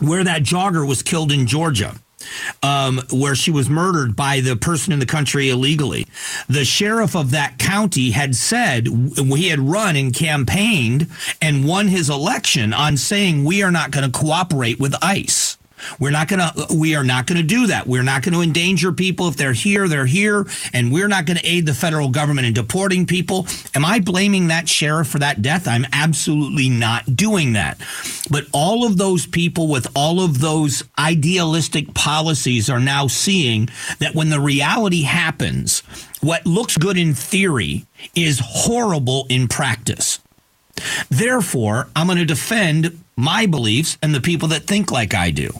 where 0.00 0.24
that 0.24 0.42
jogger 0.42 0.86
was 0.86 1.02
killed 1.02 1.32
in 1.32 1.46
Georgia. 1.46 1.94
Um, 2.60 3.00
where 3.12 3.36
she 3.36 3.52
was 3.52 3.70
murdered 3.70 4.16
by 4.16 4.40
the 4.40 4.56
person 4.56 4.92
in 4.92 4.98
the 4.98 5.06
country 5.06 5.48
illegally. 5.48 6.08
The 6.48 6.64
sheriff 6.64 7.14
of 7.14 7.30
that 7.30 7.58
county 7.58 8.10
had 8.10 8.34
said 8.34 8.88
he 8.88 9.48
had 9.48 9.60
run 9.60 9.94
and 9.94 10.12
campaigned 10.12 11.08
and 11.40 11.68
won 11.68 11.86
his 11.86 12.10
election 12.10 12.72
on 12.72 12.96
saying 12.96 13.44
we 13.44 13.62
are 13.62 13.70
not 13.70 13.92
going 13.92 14.10
to 14.10 14.18
cooperate 14.18 14.80
with 14.80 14.96
ICE. 15.02 15.56
We're 15.98 16.10
not 16.10 16.28
going 16.28 16.40
to 16.40 16.66
we 16.74 16.94
are 16.94 17.04
not 17.04 17.26
going 17.26 17.40
to 17.40 17.46
do 17.46 17.68
that. 17.68 17.86
We're 17.86 18.02
not 18.02 18.22
going 18.22 18.34
to 18.34 18.40
endanger 18.40 18.92
people 18.92 19.28
if 19.28 19.36
they're 19.36 19.52
here, 19.52 19.88
they're 19.88 20.06
here, 20.06 20.46
and 20.72 20.92
we're 20.92 21.08
not 21.08 21.26
going 21.26 21.38
to 21.38 21.46
aid 21.46 21.66
the 21.66 21.74
federal 21.74 22.08
government 22.08 22.46
in 22.46 22.54
deporting 22.54 23.06
people. 23.06 23.46
Am 23.74 23.84
I 23.84 24.00
blaming 24.00 24.48
that 24.48 24.68
sheriff 24.68 25.08
for 25.08 25.18
that 25.18 25.42
death? 25.42 25.68
I'm 25.68 25.86
absolutely 25.92 26.68
not 26.68 27.16
doing 27.16 27.52
that. 27.54 27.78
But 28.30 28.46
all 28.52 28.86
of 28.86 28.96
those 28.96 29.26
people 29.26 29.68
with 29.68 29.86
all 29.94 30.20
of 30.20 30.40
those 30.40 30.82
idealistic 30.98 31.94
policies 31.94 32.68
are 32.68 32.80
now 32.80 33.06
seeing 33.06 33.68
that 33.98 34.14
when 34.14 34.30
the 34.30 34.40
reality 34.40 35.02
happens, 35.02 35.80
what 36.20 36.46
looks 36.46 36.76
good 36.76 36.96
in 36.96 37.14
theory 37.14 37.86
is 38.14 38.40
horrible 38.42 39.26
in 39.28 39.48
practice. 39.48 40.20
Therefore, 41.08 41.88
I'm 41.94 42.06
going 42.06 42.18
to 42.18 42.24
defend 42.24 43.02
my 43.16 43.46
beliefs 43.46 43.96
and 44.02 44.14
the 44.14 44.20
people 44.20 44.48
that 44.48 44.64
think 44.64 44.92
like 44.92 45.14
I 45.14 45.30
do. 45.30 45.50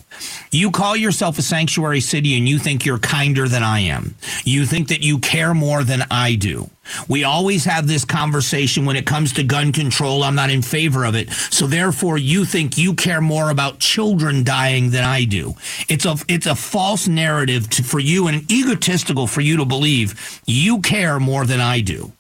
You 0.51 0.71
call 0.71 0.95
yourself 0.95 1.39
a 1.39 1.43
sanctuary 1.43 2.01
city 2.01 2.37
and 2.37 2.47
you 2.47 2.59
think 2.59 2.85
you're 2.85 2.99
kinder 2.99 3.49
than 3.49 3.63
I 3.63 3.81
am. 3.81 4.15
You 4.45 4.67
think 4.67 4.89
that 4.89 5.03
you 5.03 5.19
care 5.19 5.55
more 5.55 5.83
than 5.83 6.03
I 6.11 6.35
do. 6.35 6.69
We 7.09 7.25
always 7.25 7.65
have 7.65 7.87
this 7.87 8.05
conversation 8.05 8.85
when 8.85 8.97
it 8.97 9.07
comes 9.07 9.33
to 9.35 9.43
gun 9.43 9.73
control. 9.73 10.23
I'm 10.23 10.35
not 10.35 10.51
in 10.51 10.61
favor 10.61 11.05
of 11.05 11.15
it. 11.15 11.31
So 11.31 11.67
therefore 11.67 12.19
you 12.19 12.45
think 12.45 12.77
you 12.77 12.93
care 12.95 13.23
more 13.23 13.51
about 13.51 13.79
children 13.79 14.45
dying 14.45 14.91
than 14.91 15.05
I 15.05 15.25
do. 15.25 15.55
It's 15.89 16.05
a 16.05 16.17
it's 16.29 16.47
a 16.47 16.55
false 16.55 17.09
narrative 17.09 17.69
to, 17.71 17.83
for 17.83 17.99
you 17.99 18.29
and 18.29 18.51
egotistical 18.53 19.27
for 19.27 19.41
you 19.41 19.57
to 19.57 19.65
believe 19.65 20.43
you 20.47 20.81
care 20.81 21.19
more 21.19 21.47
than 21.47 21.61
I 21.61 21.81
do. 21.81 22.13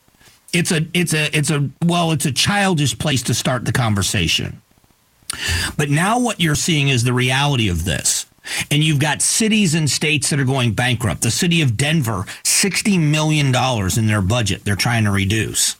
It's 0.53 0.73
a 0.73 0.87
it's 0.95 1.13
a 1.13 1.37
it's 1.37 1.51
a 1.51 1.69
well, 1.85 2.13
it's 2.13 2.25
a 2.25 2.33
childish 2.33 2.99
place 2.99 3.23
to 3.25 3.35
start 3.35 3.67
the 3.67 3.73
conversation. 3.73 4.63
But 5.77 5.91
now 5.91 6.19
what 6.19 6.41
you're 6.41 6.55
seeing 6.55 6.89
is 6.89 7.05
the 7.05 7.13
reality 7.13 7.69
of 7.69 7.85
this. 7.85 8.27
And 8.71 8.85
you've 8.85 9.01
got 9.01 9.23
cities 9.23 9.75
and 9.75 9.91
states 9.91 10.31
that 10.31 10.39
are 10.39 10.45
going 10.45 10.73
bankrupt. 10.73 11.23
The 11.23 11.31
city 11.31 11.63
of 11.63 11.77
Denver, 11.77 12.25
$60 12.45 13.01
million 13.01 13.47
in 13.99 14.07
their 14.07 14.23
budget, 14.23 14.65
they're 14.65 14.77
trying 14.77 15.05
to 15.05 15.11
reduce 15.11 15.77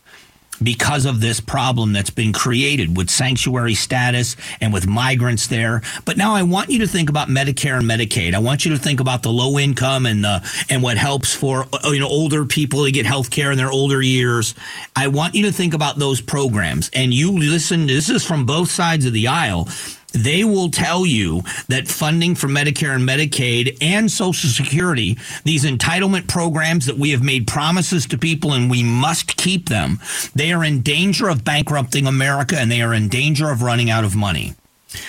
because 0.63 1.05
of 1.07 1.21
this 1.21 1.41
problem 1.41 1.93
that's 1.93 2.11
been 2.11 2.33
created 2.33 2.97
with 2.97 3.11
sanctuary 3.11 3.75
status 3.75 4.37
and 4.61 4.73
with 4.73 4.87
migrants 4.87 5.47
there. 5.47 5.83
But 6.05 6.17
now 6.17 6.35
I 6.35 6.43
want 6.43 6.71
you 6.71 6.79
to 6.81 6.87
think 6.87 7.11
about 7.11 7.29
Medicare 7.29 7.79
and 7.79 7.89
Medicaid. 7.89 8.35
I 8.35 8.39
want 8.39 8.65
you 8.65 8.73
to 8.73 8.79
think 8.79 9.01
about 9.01 9.23
the 9.23 9.33
low 9.33 9.59
income 9.59 10.07
and 10.07 10.25
the 10.25 10.67
and 10.71 10.83
what 10.83 10.97
helps 10.97 11.35
for 11.35 11.67
uh, 11.73 11.91
you 11.91 12.01
know 12.01 12.09
older 12.09 12.45
people 12.45 12.85
to 12.85 12.93
get 12.93 13.07
health 13.07 13.31
care 13.31 13.51
in 13.51 13.59
their 13.59 13.71
older 13.71 14.03
years. 14.03 14.55
I 14.95 15.09
want 15.09 15.35
you 15.35 15.45
to 15.47 15.53
think 15.53 15.75
about 15.75 15.99
those 15.99 16.21
programs 16.21 16.91
and 16.93 17.13
you 17.13 17.33
listen 17.33 17.87
this 17.87 18.09
is 18.09 18.25
from 18.25 18.47
both 18.47 18.71
sides 18.71 19.07
of 19.07 19.13
the 19.13 19.29
aisle 19.29 19.69
they 20.17 20.45
will 20.45 20.71
tell 20.71 21.07
you 21.07 21.43
that 21.69 21.89
funding 21.89 22.35
for 22.35 22.49
Medicare 22.49 22.95
and 22.95 23.09
Medicaid 23.09 23.77
and 23.81 24.11
Social 24.11 24.51
Security, 24.51 25.19
these 25.45 25.65
entitlement 25.65 26.29
programs 26.29 26.87
that 26.87 26.99
we 26.99 27.11
have 27.11 27.23
made 27.23 27.47
promises 27.47 28.07
to 28.07 28.19
people 28.19 28.53
and 28.53 28.71
we 28.71 28.83
must 28.83 29.37
keep 29.37 29.69
them, 29.69 30.01
they 30.35 30.53
are 30.53 30.65
in 30.65 30.83
danger 30.83 31.29
of 31.29 31.45
bankrupting 31.45 32.07
America 32.07 32.57
and 32.59 32.71
they 32.71 32.83
are 32.83 32.95
in 32.95 33.09
danger 33.09 33.51
of 33.51 33.63
running 33.63 33.91
out 33.91 34.05
of 34.05 34.17
money. 34.17 34.55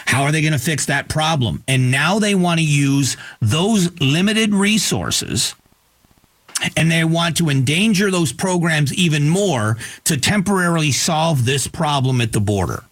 How 0.05 0.23
are 0.23 0.31
they 0.31 0.41
going 0.41 0.53
to 0.53 0.59
fix 0.59 0.85
that 0.87 1.07
problem? 1.07 1.63
And 1.67 1.91
now 1.91 2.19
they 2.19 2.35
want 2.35 2.59
to 2.59 2.65
use 2.65 3.15
those 3.39 3.99
limited 4.01 4.53
resources 4.53 5.55
and 6.75 6.91
they 6.91 7.03
want 7.03 7.37
to 7.37 7.49
endanger 7.49 8.09
those 8.09 8.33
programs 8.33 8.93
even 8.93 9.29
more 9.29 9.77
to 10.05 10.17
temporarily 10.17 10.91
solve 10.91 11.45
this 11.45 11.67
problem 11.67 12.19
at 12.19 12.33
the 12.33 12.39
border. 12.39 12.83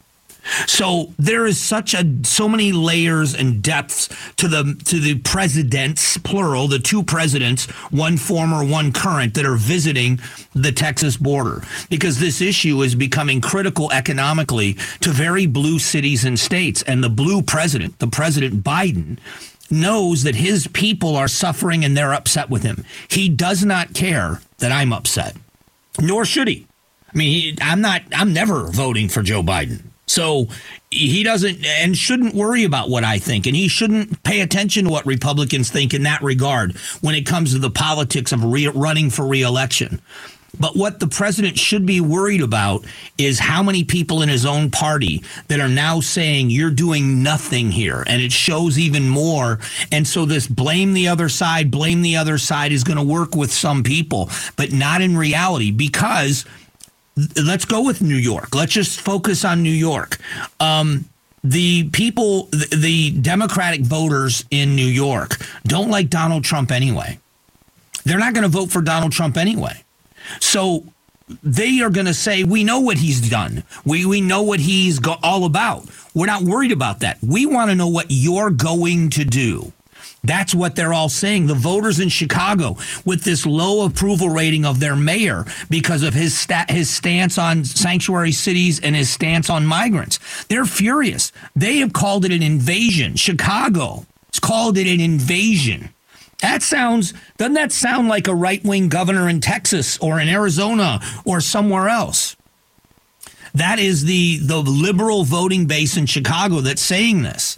So 0.68 1.14
there 1.18 1.46
is 1.46 1.60
such 1.60 1.94
a 1.94 2.06
so 2.24 2.48
many 2.48 2.72
layers 2.72 3.34
and 3.34 3.62
depths 3.62 4.10
to 4.38 4.48
the 4.48 4.80
to 4.86 5.00
the 5.00 5.16
presidents 5.20 6.18
plural, 6.20 6.68
the 6.68 6.80
two 6.80 7.04
presidents, 7.04 7.66
one 7.92 8.18
former, 8.18 8.64
one 8.64 8.92
current 8.92 9.34
that 9.36 9.46
are 9.46 9.56
visiting 9.56 10.20
the 10.54 10.72
Texas 10.72 11.18
border 11.18 11.64
because 11.90 12.20
this 12.20 12.42
issue 12.42 12.82
is 12.82 12.96
becoming 12.96 13.42
critical 13.42 13.92
economically 13.92 14.74
to 15.02 15.10
very 15.10 15.46
blue 15.46 15.80
cities 15.80 16.26
and 16.26 16.40
states 16.40 16.82
and 16.84 17.04
the 17.04 17.10
blue 17.10 17.42
president, 17.42 18.00
the 18.00 18.08
president 18.08 18.64
Biden 18.64 19.18
knows 19.72 20.24
that 20.24 20.36
his 20.36 20.68
people 20.68 21.16
are 21.16 21.28
suffering 21.28 21.84
and 21.84 21.98
they're 21.98 22.14
upset 22.14 22.50
with 22.50 22.64
him. 22.64 22.86
He 23.10 23.30
does 23.30 23.66
not 23.66 23.94
care 23.94 24.42
that 24.60 24.72
I'm 24.72 24.94
upset. 24.94 25.36
Nor 26.00 26.26
should 26.26 26.48
he. 26.48 26.68
I 27.14 27.18
mean, 27.18 27.56
I'm 27.62 27.82
not 27.82 28.04
I'm 28.14 28.34
never 28.34 28.68
voting 28.68 29.10
for 29.10 29.22
Joe 29.24 29.42
Biden. 29.42 29.82
So 30.08 30.48
he 30.92 31.24
doesn't 31.24 31.66
and 31.66 31.98
shouldn't 31.98 32.36
worry 32.36 32.64
about 32.64 32.90
what 32.90 33.04
I 33.04 33.18
think, 33.18 33.48
and 33.48 33.56
he 33.56 33.68
shouldn't 33.68 34.24
pay 34.24 34.42
attention 34.42 34.86
to 34.86 34.92
what 34.92 35.06
Republicans 35.06 35.72
think 35.72 35.94
in 35.94 36.04
that 36.04 36.22
regard 36.22 36.78
when 37.02 37.16
it 37.16 37.26
comes 37.26 37.54
to 37.54 37.60
the 37.60 37.72
politics 37.72 38.32
of 38.32 38.44
re- 38.44 38.68
running 38.68 39.10
for 39.10 39.26
reelection. 39.26 40.02
But 40.60 40.76
what 40.76 41.00
the 41.00 41.08
president 41.08 41.58
should 41.58 41.86
be 41.86 42.02
worried 42.02 42.42
about 42.42 42.86
is 43.18 43.40
how 43.40 43.62
many 43.64 43.84
people 43.84 44.22
in 44.22 44.30
his 44.30 44.46
own 44.46 44.72
party 44.72 45.24
that 45.48 45.60
are 45.60 45.70
now 45.70 46.00
saying 46.00 46.50
you're 46.50 46.72
doing 46.72 47.24
nothing 47.24 47.72
here. 47.72 48.04
And 48.08 48.22
it 48.22 48.32
shows 48.32 48.80
even 48.80 49.10
more. 49.10 49.60
And 49.92 50.08
so 50.08 50.26
this 50.26 50.48
blame 50.48 50.94
the 50.94 51.08
other 51.08 51.30
side, 51.30 51.72
blame 51.72 52.02
the 52.02 52.18
other 52.18 52.38
side 52.38 52.72
is 52.72 52.84
going 52.84 52.98
to 52.98 53.04
work 53.04 53.36
with 53.36 53.52
some 53.52 53.84
people, 53.84 54.30
but 54.56 54.72
not 54.72 55.02
in 55.02 55.18
reality 55.18 55.72
because 55.72 56.46
let's 57.44 57.66
go 57.66 57.84
with 57.84 58.02
New 58.02 58.16
York. 58.16 58.54
Let's 58.56 58.74
just 58.74 59.02
focus 59.02 59.46
on 59.46 59.64
New 59.64 59.72
York. 59.72 60.18
Um, 60.60 61.06
the 61.44 61.90
people, 61.92 62.46
the, 62.46 62.76
the 62.76 63.12
Democratic 63.12 63.82
voters 63.82 64.44
in 64.50 64.76
New 64.76 64.86
York 64.88 65.38
don't 65.64 65.90
like 65.90 66.10
Donald 66.10 66.44
Trump 66.44 66.72
anyway. 66.72 67.20
They're 68.04 68.20
not 68.20 68.34
going 68.34 68.44
to 68.44 68.50
vote 68.50 68.72
for 68.72 68.82
Donald 68.82 69.12
Trump 69.12 69.38
anyway. 69.38 69.84
So 70.40 70.86
they 71.44 71.82
are 71.82 71.90
going 71.90 72.06
to 72.08 72.14
say, 72.14 72.44
we 72.44 72.64
know 72.64 72.80
what 72.80 72.98
he's 72.98 73.30
done. 73.30 73.64
We, 73.86 74.06
we 74.06 74.22
know 74.22 74.44
what 74.44 74.60
he's 74.60 75.00
go- 75.00 75.18
all 75.24 75.46
about. 75.46 75.86
We're 76.14 76.28
not 76.28 76.44
worried 76.44 76.72
about 76.72 77.00
that. 77.02 77.18
We 77.22 77.46
want 77.46 77.70
to 77.72 77.76
know 77.76 77.88
what 77.88 78.08
you're 78.10 78.50
going 78.52 79.10
to 79.12 79.26
do. 79.26 79.72
That's 80.26 80.56
what 80.56 80.76
they're 80.76 80.94
all 80.94 81.10
saying. 81.10 81.48
The 81.48 81.54
voters 81.54 82.00
in 82.00 82.10
Chicago, 82.10 82.78
with 83.06 83.24
this 83.24 83.46
low 83.46 83.86
approval 83.86 84.30
rating 84.30 84.66
of 84.66 84.80
their 84.80 84.96
mayor 84.96 85.46
because 85.70 86.04
of 86.04 86.14
his 86.14 86.48
his 86.70 86.90
stance 86.90 87.38
on 87.38 87.66
sanctuary 87.66 88.32
cities 88.32 88.80
and 88.80 88.96
his 88.96 89.10
stance 89.10 89.50
on 89.50 89.66
migrants, 89.66 90.20
they're 90.46 90.66
furious. 90.66 91.32
They 91.56 91.78
have 91.78 91.94
called 91.94 92.26
it 92.26 92.32
an 92.32 92.44
invasion. 92.44 93.16
Chicago 93.16 94.06
has 94.32 94.40
called 94.40 94.78
it 94.78 94.88
an 94.88 95.00
invasion. 95.00 95.90
That 96.42 96.62
sounds 96.62 97.14
doesn't 97.38 97.54
that 97.54 97.72
sound 97.72 98.08
like 98.08 98.28
a 98.28 98.36
right 98.36 98.64
wing 98.64 98.90
governor 98.90 99.30
in 99.30 99.42
Texas 99.42 99.98
or 100.00 100.20
in 100.20 100.28
Arizona 100.28 101.00
or 101.24 101.42
somewhere 101.42 101.90
else? 101.90 102.36
That 103.54 103.80
is 103.80 104.04
the 104.04 104.38
the 104.38 104.58
liberal 104.58 105.24
voting 105.24 105.66
base 105.66 105.96
in 105.96 106.06
Chicago 106.06 106.60
that's 106.60 106.82
saying 106.82 107.24
this. 107.24 107.58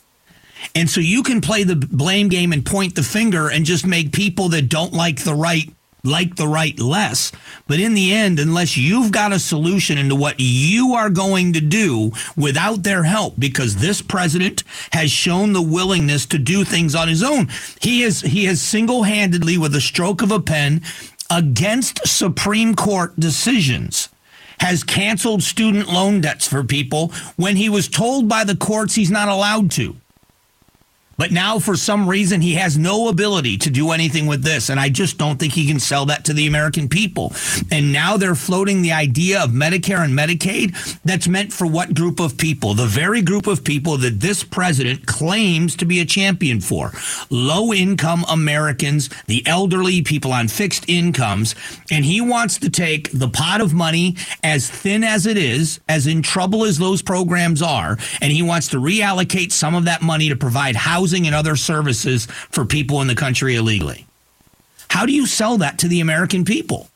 And 0.76 0.90
so 0.90 1.02
you 1.02 1.24
can 1.24 1.42
play 1.42 1.64
the 1.64 1.76
blame 1.76 2.30
game 2.30 2.54
and 2.54 2.66
point 2.66 2.96
the 2.96 3.04
finger 3.04 3.50
and 3.50 3.66
just 3.66 3.86
make 3.86 4.12
people 4.12 4.50
that 4.50 4.70
don't 4.70 4.94
like 4.94 5.24
the 5.24 5.36
right 5.36 5.70
like 6.04 6.36
the 6.36 6.48
right 6.48 6.80
less. 6.80 7.32
But 7.68 7.80
in 7.80 7.94
the 7.94 8.14
end, 8.14 8.40
unless 8.40 8.78
you've 8.78 9.12
got 9.12 9.34
a 9.34 9.40
solution 9.40 9.98
into 9.98 10.16
what 10.16 10.36
you 10.38 10.94
are 10.94 11.10
going 11.10 11.54
to 11.54 11.62
do 11.62 12.12
without 12.36 12.84
their 12.84 13.04
help, 13.04 13.36
because 13.38 13.76
this 13.76 14.02
president 14.02 14.64
has 14.94 15.12
shown 15.12 15.54
the 15.54 15.62
willingness 15.62 16.26
to 16.28 16.38
do 16.38 16.64
things 16.64 16.96
on 16.96 17.08
his 17.08 17.24
own. 17.24 17.50
He 17.82 18.04
is 18.04 18.22
he 18.22 18.46
has 18.46 18.62
single-handedly, 18.62 19.58
with 19.58 19.76
a 19.76 19.82
stroke 19.82 20.22
of 20.22 20.32
a 20.32 20.40
pen, 20.40 20.82
against 21.30 22.08
Supreme 22.08 22.74
Court 22.74 23.20
decisions 23.20 24.10
has 24.60 24.84
canceled 24.84 25.44
student 25.44 25.88
loan 25.88 26.22
debts 26.22 26.48
for 26.48 26.64
people 26.64 27.12
when 27.36 27.56
he 27.56 27.70
was 27.70 27.88
told 27.88 28.28
by 28.28 28.44
the 28.44 28.56
courts 28.56 28.96
he's 28.96 29.12
not 29.12 29.28
allowed 29.28 29.70
to. 29.72 29.96
But 31.18 31.32
now, 31.32 31.58
for 31.58 31.76
some 31.76 32.08
reason, 32.08 32.42
he 32.42 32.54
has 32.56 32.78
no 32.78 33.08
ability 33.08 33.58
to 33.60 33.72
do 33.72 33.90
anything 33.90 34.28
with 34.28 34.44
this. 34.44 34.70
And 34.70 34.80
I 34.80 34.90
just 34.90 35.18
don't 35.18 35.40
think 35.40 35.54
he 35.54 35.66
can 35.66 35.80
sell 35.80 36.06
that 36.06 36.26
to 36.26 36.34
the 36.34 36.46
American 36.46 36.88
people. 36.88 37.34
And 37.72 37.92
now 37.92 38.18
they're 38.18 38.36
floating 38.36 38.84
the 38.84 38.92
idea 38.92 39.44
of 39.44 39.50
Medicare 39.50 40.06
and 40.06 40.14
Medicaid 40.14 41.02
that's 41.02 41.28
meant 41.28 41.52
for 41.52 41.66
what 41.66 41.96
group 41.96 42.20
of 42.20 42.38
people? 42.38 42.76
The 42.76 42.86
very 42.86 43.24
group 43.24 43.48
of 43.48 43.64
people 43.64 43.98
that 43.98 44.20
this 44.20 44.44
president 44.44 45.08
claims 45.08 45.76
to 45.78 45.86
be 45.86 46.02
a 46.02 46.06
champion 46.06 46.62
for 46.62 46.92
low 47.32 47.74
income 47.74 48.24
Americans, 48.30 49.10
the 49.26 49.42
elderly, 49.48 50.04
people 50.04 50.32
on 50.32 50.48
fixed 50.48 50.88
incomes. 50.88 51.56
And 51.90 52.06
he 52.06 52.22
wants 52.22 52.60
to 52.60 52.70
take 52.70 53.10
the 53.12 53.28
pot 53.28 53.60
of 53.60 53.74
money, 53.74 54.18
as 54.44 54.70
thin 54.70 55.04
as 55.04 55.26
it 55.26 55.38
is, 55.38 55.80
as 55.90 56.06
in 56.06 56.22
trouble 56.22 56.64
as 56.64 56.78
those 56.78 57.02
programs 57.02 57.64
are, 57.64 57.98
and 58.22 58.32
he 58.32 58.44
wants 58.44 58.68
to 58.68 58.78
reallocate 58.78 59.52
some 59.52 59.74
of 59.74 59.86
that 59.86 60.04
money 60.04 60.30
to 60.30 60.36
provide 60.36 60.76
housing 60.76 61.07
housing 61.08 61.26
and 61.26 61.34
other 61.34 61.56
services 61.56 62.26
for 62.26 62.66
people 62.66 63.00
in 63.00 63.08
the 63.08 63.16
country 63.16 63.56
illegally. 63.56 64.06
How 64.90 65.06
do 65.06 65.14
you 65.14 65.26
sell 65.26 65.58
that 65.60 65.80
to 65.80 65.88
the 65.88 66.02
American 66.02 66.44
people? 66.44 66.90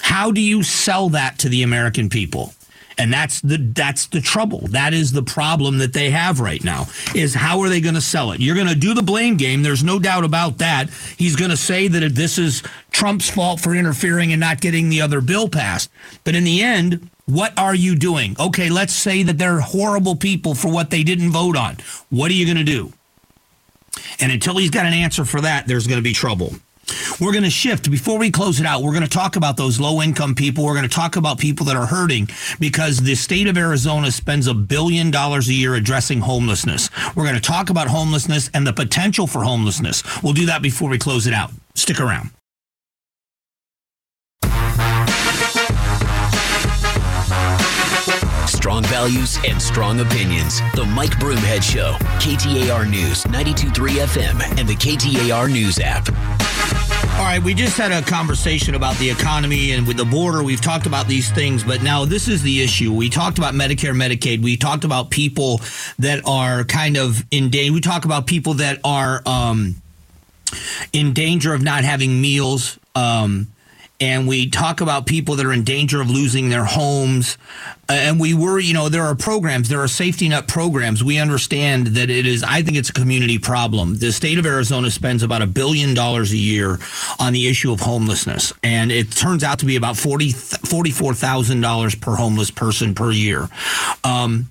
How 0.00 0.32
do 0.32 0.40
you 0.40 0.64
sell 0.64 1.08
that 1.10 1.38
to 1.40 1.48
the 1.48 1.62
American 1.62 2.08
people? 2.08 2.54
And 2.98 3.12
that's 3.12 3.40
the 3.40 3.58
that's 3.58 4.06
the 4.06 4.20
trouble. 4.20 4.60
That 4.68 4.94
is 4.94 5.12
the 5.12 5.22
problem 5.22 5.78
that 5.78 5.92
they 5.92 6.10
have 6.10 6.40
right 6.40 6.64
now. 6.64 6.86
Is 7.14 7.34
how 7.34 7.60
are 7.60 7.68
they 7.68 7.80
going 7.80 7.94
to 7.94 8.00
sell 8.00 8.32
it? 8.32 8.40
You're 8.40 8.54
going 8.56 8.68
to 8.68 8.74
do 8.74 8.94
the 8.94 9.02
blame 9.02 9.36
game. 9.36 9.62
There's 9.62 9.84
no 9.84 9.98
doubt 9.98 10.24
about 10.24 10.58
that. 10.58 10.90
He's 11.16 11.36
going 11.36 11.50
to 11.50 11.56
say 11.56 11.88
that 11.88 12.14
this 12.14 12.38
is 12.38 12.62
Trump's 12.90 13.28
fault 13.30 13.60
for 13.60 13.74
interfering 13.74 14.32
and 14.32 14.40
not 14.40 14.60
getting 14.60 14.88
the 14.88 15.02
other 15.02 15.20
bill 15.20 15.48
passed. 15.48 15.90
But 16.24 16.34
in 16.34 16.44
the 16.44 16.62
end, 16.62 17.10
what 17.26 17.58
are 17.58 17.74
you 17.74 17.96
doing? 17.96 18.36
Okay, 18.38 18.70
let's 18.70 18.92
say 18.92 19.22
that 19.24 19.36
they're 19.36 19.60
horrible 19.60 20.16
people 20.16 20.54
for 20.54 20.72
what 20.72 20.90
they 20.90 21.02
didn't 21.02 21.30
vote 21.32 21.56
on. 21.56 21.76
What 22.08 22.30
are 22.30 22.34
you 22.34 22.44
going 22.46 22.64
to 22.64 22.64
do? 22.64 22.92
And 24.20 24.30
until 24.30 24.56
he's 24.56 24.70
got 24.70 24.86
an 24.86 24.94
answer 24.94 25.24
for 25.24 25.40
that, 25.40 25.66
there's 25.66 25.86
going 25.86 25.98
to 25.98 26.04
be 26.04 26.12
trouble. 26.12 26.54
We're 27.20 27.32
going 27.32 27.44
to 27.44 27.50
shift. 27.50 27.90
Before 27.90 28.18
we 28.18 28.30
close 28.30 28.60
it 28.60 28.66
out, 28.66 28.82
we're 28.82 28.92
going 28.92 29.02
to 29.02 29.08
talk 29.08 29.34
about 29.34 29.56
those 29.56 29.80
low 29.80 30.02
income 30.02 30.34
people. 30.36 30.64
We're 30.64 30.74
going 30.74 30.88
to 30.88 30.94
talk 30.94 31.16
about 31.16 31.38
people 31.38 31.66
that 31.66 31.76
are 31.76 31.86
hurting 31.86 32.28
because 32.60 32.98
the 32.98 33.16
state 33.16 33.48
of 33.48 33.58
Arizona 33.58 34.12
spends 34.12 34.46
a 34.46 34.54
billion 34.54 35.10
dollars 35.10 35.48
a 35.48 35.52
year 35.52 35.74
addressing 35.74 36.20
homelessness. 36.20 36.90
We're 37.16 37.24
going 37.24 37.34
to 37.34 37.40
talk 37.40 37.70
about 37.70 37.88
homelessness 37.88 38.50
and 38.54 38.64
the 38.66 38.72
potential 38.72 39.26
for 39.26 39.42
homelessness. 39.42 40.04
We'll 40.22 40.32
do 40.32 40.46
that 40.46 40.62
before 40.62 40.88
we 40.88 40.98
close 40.98 41.26
it 41.26 41.34
out. 41.34 41.50
Stick 41.74 42.00
around. 42.00 42.30
Strong 48.66 48.82
values 48.86 49.38
and 49.46 49.62
strong 49.62 50.00
opinions. 50.00 50.60
The 50.74 50.84
Mike 50.86 51.12
Broomhead 51.20 51.62
Show. 51.62 51.92
KTAR 52.18 52.90
News, 52.90 53.22
92.3 53.22 54.04
FM, 54.04 54.58
and 54.58 54.68
the 54.68 54.74
KTAR 54.74 55.48
News 55.48 55.78
app. 55.78 56.08
All 57.16 57.22
right, 57.22 57.40
we 57.40 57.54
just 57.54 57.78
had 57.78 57.92
a 57.92 58.02
conversation 58.02 58.74
about 58.74 58.96
the 58.96 59.08
economy 59.08 59.70
and 59.70 59.86
with 59.86 59.96
the 59.98 60.04
border. 60.04 60.42
We've 60.42 60.60
talked 60.60 60.86
about 60.86 61.06
these 61.06 61.30
things, 61.30 61.62
but 61.62 61.84
now 61.84 62.04
this 62.04 62.26
is 62.26 62.42
the 62.42 62.60
issue. 62.60 62.92
We 62.92 63.08
talked 63.08 63.38
about 63.38 63.54
Medicare, 63.54 63.94
Medicaid. 63.94 64.42
We 64.42 64.56
talked 64.56 64.82
about 64.82 65.10
people 65.10 65.60
that 66.00 66.26
are 66.26 66.64
kind 66.64 66.96
of 66.96 67.24
in 67.30 67.50
danger. 67.50 67.72
We 67.72 67.80
talk 67.80 68.04
about 68.04 68.26
people 68.26 68.54
that 68.54 68.80
are 68.82 69.22
um, 69.26 69.76
in 70.92 71.12
danger 71.12 71.54
of 71.54 71.62
not 71.62 71.84
having 71.84 72.20
meals. 72.20 72.80
Um, 72.96 73.46
and 74.00 74.28
we 74.28 74.50
talk 74.50 74.80
about 74.80 75.06
people 75.06 75.36
that 75.36 75.46
are 75.46 75.52
in 75.52 75.64
danger 75.64 76.00
of 76.00 76.10
losing 76.10 76.50
their 76.50 76.64
homes. 76.64 77.38
And 77.88 78.20
we 78.20 78.34
worry, 78.34 78.64
you 78.64 78.74
know, 78.74 78.88
there 78.88 79.04
are 79.04 79.14
programs, 79.14 79.68
there 79.68 79.80
are 79.80 79.88
safety 79.88 80.28
net 80.28 80.48
programs. 80.48 81.02
We 81.02 81.18
understand 81.18 81.88
that 81.88 82.10
it 82.10 82.26
is, 82.26 82.42
I 82.42 82.62
think 82.62 82.76
it's 82.76 82.90
a 82.90 82.92
community 82.92 83.38
problem. 83.38 83.96
The 83.96 84.12
state 84.12 84.38
of 84.38 84.44
Arizona 84.44 84.90
spends 84.90 85.22
about 85.22 85.40
a 85.40 85.46
billion 85.46 85.94
dollars 85.94 86.32
a 86.32 86.36
year 86.36 86.78
on 87.18 87.32
the 87.32 87.48
issue 87.48 87.72
of 87.72 87.80
homelessness. 87.80 88.52
And 88.62 88.92
it 88.92 89.12
turns 89.12 89.42
out 89.42 89.60
to 89.60 89.66
be 89.66 89.76
about 89.76 89.96
40, 89.96 90.32
$44,000 90.32 92.00
per 92.00 92.16
homeless 92.16 92.50
person 92.50 92.94
per 92.94 93.12
year. 93.12 93.48
Um, 94.04 94.50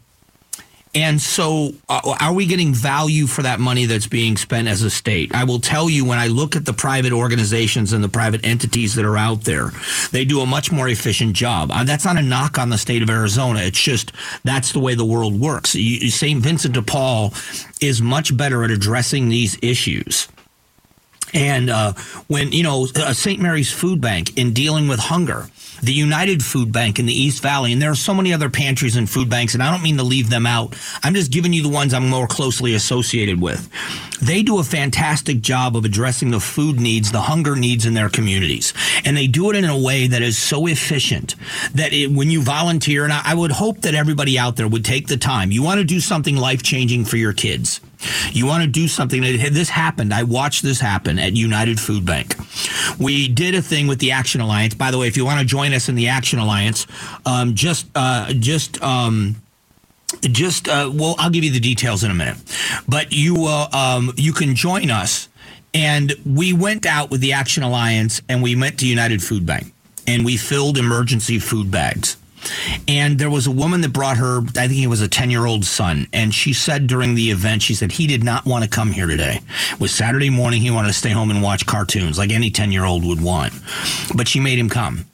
and 0.95 1.21
so, 1.21 1.73
uh, 1.89 2.15
are 2.21 2.33
we 2.33 2.45
getting 2.45 2.73
value 2.73 3.27
for 3.27 3.41
that 3.41 3.59
money 3.59 3.85
that's 3.85 4.07
being 4.07 4.37
spent 4.37 4.69
as 4.69 4.81
a 4.81 4.89
state? 4.89 5.35
I 5.35 5.43
will 5.43 5.59
tell 5.59 5.89
you, 5.89 6.05
when 6.05 6.17
I 6.17 6.27
look 6.27 6.55
at 6.55 6.65
the 6.65 6.71
private 6.71 7.11
organizations 7.11 7.91
and 7.91 8.01
the 8.01 8.09
private 8.09 8.45
entities 8.45 8.95
that 8.95 9.03
are 9.03 9.17
out 9.17 9.41
there, 9.41 9.71
they 10.11 10.23
do 10.23 10.39
a 10.39 10.45
much 10.45 10.71
more 10.71 10.87
efficient 10.87 11.35
job. 11.35 11.69
Uh, 11.71 11.83
that's 11.83 12.05
not 12.05 12.17
a 12.17 12.21
knock 12.21 12.57
on 12.57 12.69
the 12.69 12.77
state 12.77 13.01
of 13.01 13.09
Arizona. 13.09 13.59
It's 13.59 13.81
just 13.81 14.13
that's 14.45 14.71
the 14.71 14.79
way 14.79 14.95
the 14.95 15.05
world 15.05 15.37
works. 15.37 15.71
St. 15.71 16.41
Vincent 16.41 16.73
de 16.73 16.81
Paul 16.81 17.33
is 17.81 18.01
much 18.01 18.35
better 18.35 18.63
at 18.63 18.71
addressing 18.71 19.27
these 19.27 19.57
issues. 19.61 20.29
And 21.35 21.69
uh, 21.69 21.93
when, 22.27 22.53
you 22.53 22.63
know, 22.63 22.87
uh, 22.95 23.13
St. 23.13 23.41
Mary's 23.41 23.71
Food 23.71 23.99
Bank 23.99 24.37
in 24.37 24.53
dealing 24.53 24.87
with 24.87 24.99
hunger, 24.99 25.47
the 25.83 25.91
United 25.91 26.41
Food 26.41 26.71
Bank 26.71 26.97
in 26.97 27.05
the 27.05 27.13
East 27.13 27.43
Valley, 27.43 27.73
and 27.73 27.81
there 27.81 27.91
are 27.91 27.95
so 27.95 28.13
many 28.13 28.33
other 28.33 28.49
pantries 28.49 28.95
and 28.95 29.09
food 29.09 29.29
banks, 29.29 29.53
and 29.53 29.61
I 29.61 29.69
don't 29.69 29.83
mean 29.83 29.97
to 29.97 30.03
leave 30.03 30.29
them 30.29 30.45
out. 30.45 30.75
I'm 31.03 31.13
just 31.13 31.31
giving 31.31 31.51
you 31.51 31.61
the 31.61 31.69
ones 31.69 31.93
I'm 31.93 32.07
more 32.07 32.25
closely 32.25 32.73
associated 32.73 33.41
with. 33.41 33.69
They 34.21 34.43
do 34.43 34.59
a 34.59 34.63
fantastic 34.63 35.41
job 35.41 35.75
of 35.75 35.83
addressing 35.83 36.31
the 36.31 36.39
food 36.39 36.79
needs, 36.79 37.11
the 37.11 37.21
hunger 37.21 37.57
needs 37.57 37.85
in 37.85 37.93
their 37.93 38.09
communities. 38.09 38.73
And 39.03 39.17
they 39.17 39.27
do 39.27 39.49
it 39.49 39.57
in 39.57 39.65
a 39.65 39.77
way 39.77 40.07
that 40.07 40.21
is 40.21 40.37
so 40.37 40.67
efficient 40.67 41.35
that 41.73 41.91
it, 41.91 42.11
when 42.11 42.31
you 42.31 42.41
volunteer, 42.41 43.03
and 43.03 43.11
I, 43.11 43.21
I 43.25 43.35
would 43.35 43.51
hope 43.51 43.81
that 43.81 43.93
everybody 43.93 44.39
out 44.39 44.55
there 44.55 44.69
would 44.69 44.85
take 44.85 45.07
the 45.07 45.17
time. 45.17 45.51
You 45.51 45.63
want 45.63 45.79
to 45.79 45.83
do 45.83 45.99
something 45.99 46.37
life 46.37 46.63
changing 46.63 47.03
for 47.03 47.17
your 47.17 47.33
kids. 47.33 47.81
You 48.31 48.45
want 48.45 48.63
to 48.63 48.69
do 48.69 48.87
something 48.87 49.21
that 49.21 49.49
this 49.51 49.69
happened. 49.69 50.13
I 50.13 50.23
watched 50.23 50.63
this 50.63 50.79
happen 50.79 51.19
at 51.19 51.33
United 51.33 51.79
Food 51.79 52.05
Bank. 52.05 52.35
We 52.99 53.27
did 53.27 53.55
a 53.55 53.61
thing 53.61 53.87
with 53.87 53.99
the 53.99 54.11
Action 54.11 54.41
Alliance. 54.41 54.73
By 54.73 54.91
the 54.91 54.97
way, 54.97 55.07
if 55.07 55.17
you 55.17 55.25
want 55.25 55.39
to 55.39 55.45
join 55.45 55.73
us 55.73 55.89
in 55.89 55.95
the 55.95 56.07
Action 56.07 56.39
Alliance, 56.39 56.87
um, 57.25 57.55
just 57.55 57.87
uh, 57.95 58.33
just 58.33 58.81
um, 58.81 59.35
just 60.21 60.67
uh, 60.67 60.91
well, 60.93 61.15
I'll 61.17 61.29
give 61.29 61.43
you 61.43 61.51
the 61.51 61.59
details 61.59 62.03
in 62.03 62.11
a 62.11 62.15
minute. 62.15 62.37
But 62.87 63.11
you 63.11 63.45
uh, 63.45 63.67
um, 63.71 64.13
you 64.15 64.33
can 64.33 64.55
join 64.55 64.89
us, 64.89 65.29
and 65.73 66.13
we 66.25 66.53
went 66.53 66.85
out 66.85 67.09
with 67.09 67.21
the 67.21 67.33
Action 67.33 67.63
Alliance, 67.63 68.21
and 68.29 68.41
we 68.41 68.55
went 68.55 68.79
to 68.79 68.87
United 68.87 69.23
Food 69.23 69.45
Bank, 69.45 69.73
and 70.07 70.25
we 70.25 70.37
filled 70.37 70.77
emergency 70.77 71.39
food 71.39 71.71
bags. 71.71 72.17
And 72.87 73.17
there 73.17 73.29
was 73.29 73.47
a 73.47 73.51
woman 73.51 73.81
that 73.81 73.93
brought 73.93 74.17
her, 74.17 74.39
I 74.55 74.67
think 74.67 74.73
he 74.73 74.87
was 74.87 75.01
a 75.01 75.07
10 75.07 75.29
year 75.29 75.45
old 75.45 75.65
son. 75.65 76.07
And 76.13 76.33
she 76.33 76.53
said 76.53 76.87
during 76.87 77.15
the 77.15 77.31
event, 77.31 77.61
she 77.61 77.73
said 77.73 77.91
he 77.91 78.07
did 78.07 78.23
not 78.23 78.45
want 78.45 78.63
to 78.63 78.69
come 78.69 78.91
here 78.91 79.07
today. 79.07 79.41
It 79.71 79.79
was 79.79 79.93
Saturday 79.93 80.29
morning. 80.29 80.61
He 80.61 80.71
wanted 80.71 80.89
to 80.89 80.93
stay 80.93 81.11
home 81.11 81.31
and 81.31 81.41
watch 81.41 81.65
cartoons 81.65 82.17
like 82.17 82.31
any 82.31 82.49
10 82.49 82.71
year 82.71 82.85
old 82.85 83.05
would 83.05 83.21
want. 83.21 83.53
But 84.15 84.27
she 84.27 84.39
made 84.39 84.59
him 84.59 84.69
come. 84.69 85.05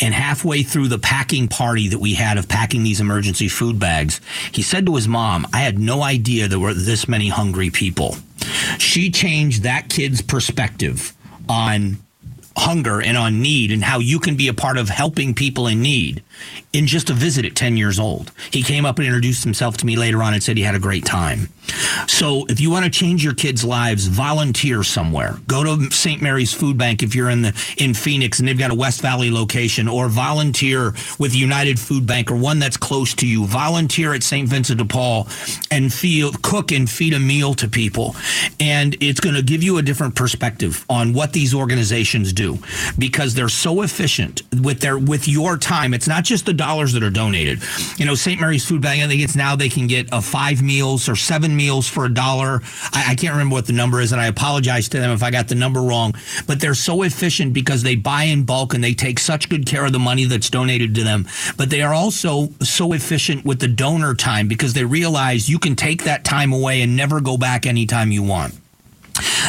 And 0.00 0.14
halfway 0.14 0.62
through 0.62 0.88
the 0.88 0.98
packing 0.98 1.48
party 1.48 1.88
that 1.88 1.98
we 1.98 2.14
had 2.14 2.38
of 2.38 2.48
packing 2.48 2.84
these 2.84 3.00
emergency 3.00 3.48
food 3.48 3.80
bags, 3.80 4.20
he 4.52 4.62
said 4.62 4.86
to 4.86 4.94
his 4.94 5.08
mom, 5.08 5.46
I 5.52 5.58
had 5.58 5.78
no 5.78 6.02
idea 6.02 6.46
there 6.46 6.60
were 6.60 6.74
this 6.74 7.08
many 7.08 7.28
hungry 7.28 7.70
people. 7.70 8.16
She 8.78 9.10
changed 9.10 9.64
that 9.64 9.88
kid's 9.88 10.22
perspective 10.22 11.14
on 11.48 11.98
hunger 12.58 13.00
and 13.00 13.16
on 13.16 13.40
need 13.40 13.72
and 13.72 13.84
how 13.84 13.98
you 13.98 14.18
can 14.18 14.36
be 14.36 14.48
a 14.48 14.54
part 14.54 14.76
of 14.76 14.88
helping 14.88 15.34
people 15.34 15.66
in 15.66 15.80
need 15.80 16.22
in 16.72 16.86
just 16.86 17.08
a 17.10 17.14
visit 17.14 17.44
at 17.44 17.54
10 17.54 17.76
years 17.76 17.98
old. 17.98 18.30
He 18.52 18.62
came 18.62 18.84
up 18.84 18.98
and 18.98 19.06
introduced 19.06 19.44
himself 19.44 19.76
to 19.78 19.86
me 19.86 19.96
later 19.96 20.22
on 20.22 20.34
and 20.34 20.42
said 20.42 20.56
he 20.56 20.62
had 20.62 20.74
a 20.74 20.80
great 20.80 21.04
time. 21.04 21.48
So 22.06 22.46
if 22.48 22.60
you 22.60 22.70
want 22.70 22.84
to 22.84 22.90
change 22.90 23.24
your 23.24 23.34
kids' 23.34 23.64
lives, 23.64 24.06
volunteer 24.06 24.82
somewhere. 24.82 25.38
Go 25.46 25.64
to 25.64 25.90
St. 25.90 26.22
Mary's 26.22 26.52
Food 26.52 26.78
Bank 26.78 27.02
if 27.02 27.14
you're 27.14 27.30
in 27.30 27.42
the 27.42 27.74
in 27.78 27.94
Phoenix 27.94 28.38
and 28.38 28.48
they've 28.48 28.58
got 28.58 28.70
a 28.70 28.74
West 28.74 29.00
Valley 29.00 29.30
location, 29.30 29.88
or 29.88 30.08
volunteer 30.08 30.94
with 31.18 31.34
United 31.34 31.78
Food 31.78 32.06
Bank 32.06 32.30
or 32.30 32.36
one 32.36 32.58
that's 32.58 32.76
close 32.76 33.14
to 33.14 33.26
you. 33.26 33.46
Volunteer 33.46 34.14
at 34.14 34.22
St. 34.22 34.48
Vincent 34.48 34.78
de 34.78 34.84
Paul 34.84 35.28
and 35.70 35.92
feel 35.92 36.32
cook 36.42 36.72
and 36.72 36.88
feed 36.88 37.14
a 37.14 37.18
meal 37.18 37.54
to 37.54 37.68
people. 37.68 38.16
And 38.60 38.96
it's 39.00 39.20
going 39.20 39.36
to 39.36 39.42
give 39.42 39.62
you 39.62 39.78
a 39.78 39.82
different 39.82 40.14
perspective 40.14 40.84
on 40.88 41.12
what 41.12 41.32
these 41.32 41.54
organizations 41.54 42.32
do 42.32 42.58
because 42.98 43.34
they're 43.34 43.48
so 43.48 43.82
efficient 43.82 44.42
with 44.62 44.80
their 44.80 44.98
with 44.98 45.28
your 45.28 45.56
time. 45.56 45.94
It's 45.94 46.08
not 46.08 46.24
just 46.24 46.46
the 46.46 46.54
dollars 46.68 46.92
that 46.92 47.02
are 47.02 47.10
donated. 47.10 47.62
You 47.96 48.04
know, 48.04 48.14
St. 48.14 48.38
Mary's 48.38 48.66
Food 48.66 48.82
Bank, 48.82 49.02
I 49.02 49.08
think 49.08 49.22
it's 49.22 49.34
now 49.34 49.56
they 49.56 49.70
can 49.70 49.86
get 49.86 50.06
a 50.12 50.20
five 50.20 50.62
meals 50.62 51.08
or 51.08 51.16
seven 51.16 51.56
meals 51.56 51.88
for 51.88 52.04
a 52.04 52.12
dollar. 52.12 52.60
I, 52.92 53.12
I 53.12 53.14
can't 53.14 53.32
remember 53.32 53.54
what 53.54 53.66
the 53.66 53.72
number 53.72 54.02
is, 54.02 54.12
and 54.12 54.20
I 54.20 54.26
apologize 54.26 54.86
to 54.90 54.98
them 54.98 55.10
if 55.10 55.22
I 55.22 55.30
got 55.30 55.48
the 55.48 55.54
number 55.54 55.80
wrong. 55.80 56.14
But 56.46 56.60
they're 56.60 56.74
so 56.74 57.02
efficient 57.02 57.54
because 57.54 57.82
they 57.82 57.96
buy 57.96 58.24
in 58.24 58.44
bulk 58.44 58.74
and 58.74 58.84
they 58.84 58.92
take 58.92 59.18
such 59.18 59.48
good 59.48 59.64
care 59.64 59.86
of 59.86 59.92
the 59.92 59.98
money 59.98 60.26
that's 60.26 60.50
donated 60.50 60.94
to 60.96 61.04
them. 61.04 61.26
But 61.56 61.70
they 61.70 61.80
are 61.80 61.94
also 61.94 62.50
so 62.60 62.92
efficient 62.92 63.46
with 63.46 63.60
the 63.60 63.68
donor 63.68 64.14
time 64.14 64.46
because 64.46 64.74
they 64.74 64.84
realize 64.84 65.48
you 65.48 65.58
can 65.58 65.74
take 65.74 66.04
that 66.04 66.22
time 66.22 66.52
away 66.52 66.82
and 66.82 66.96
never 66.96 67.22
go 67.22 67.38
back 67.38 67.64
anytime 67.64 68.12
you 68.12 68.22
want. 68.22 68.54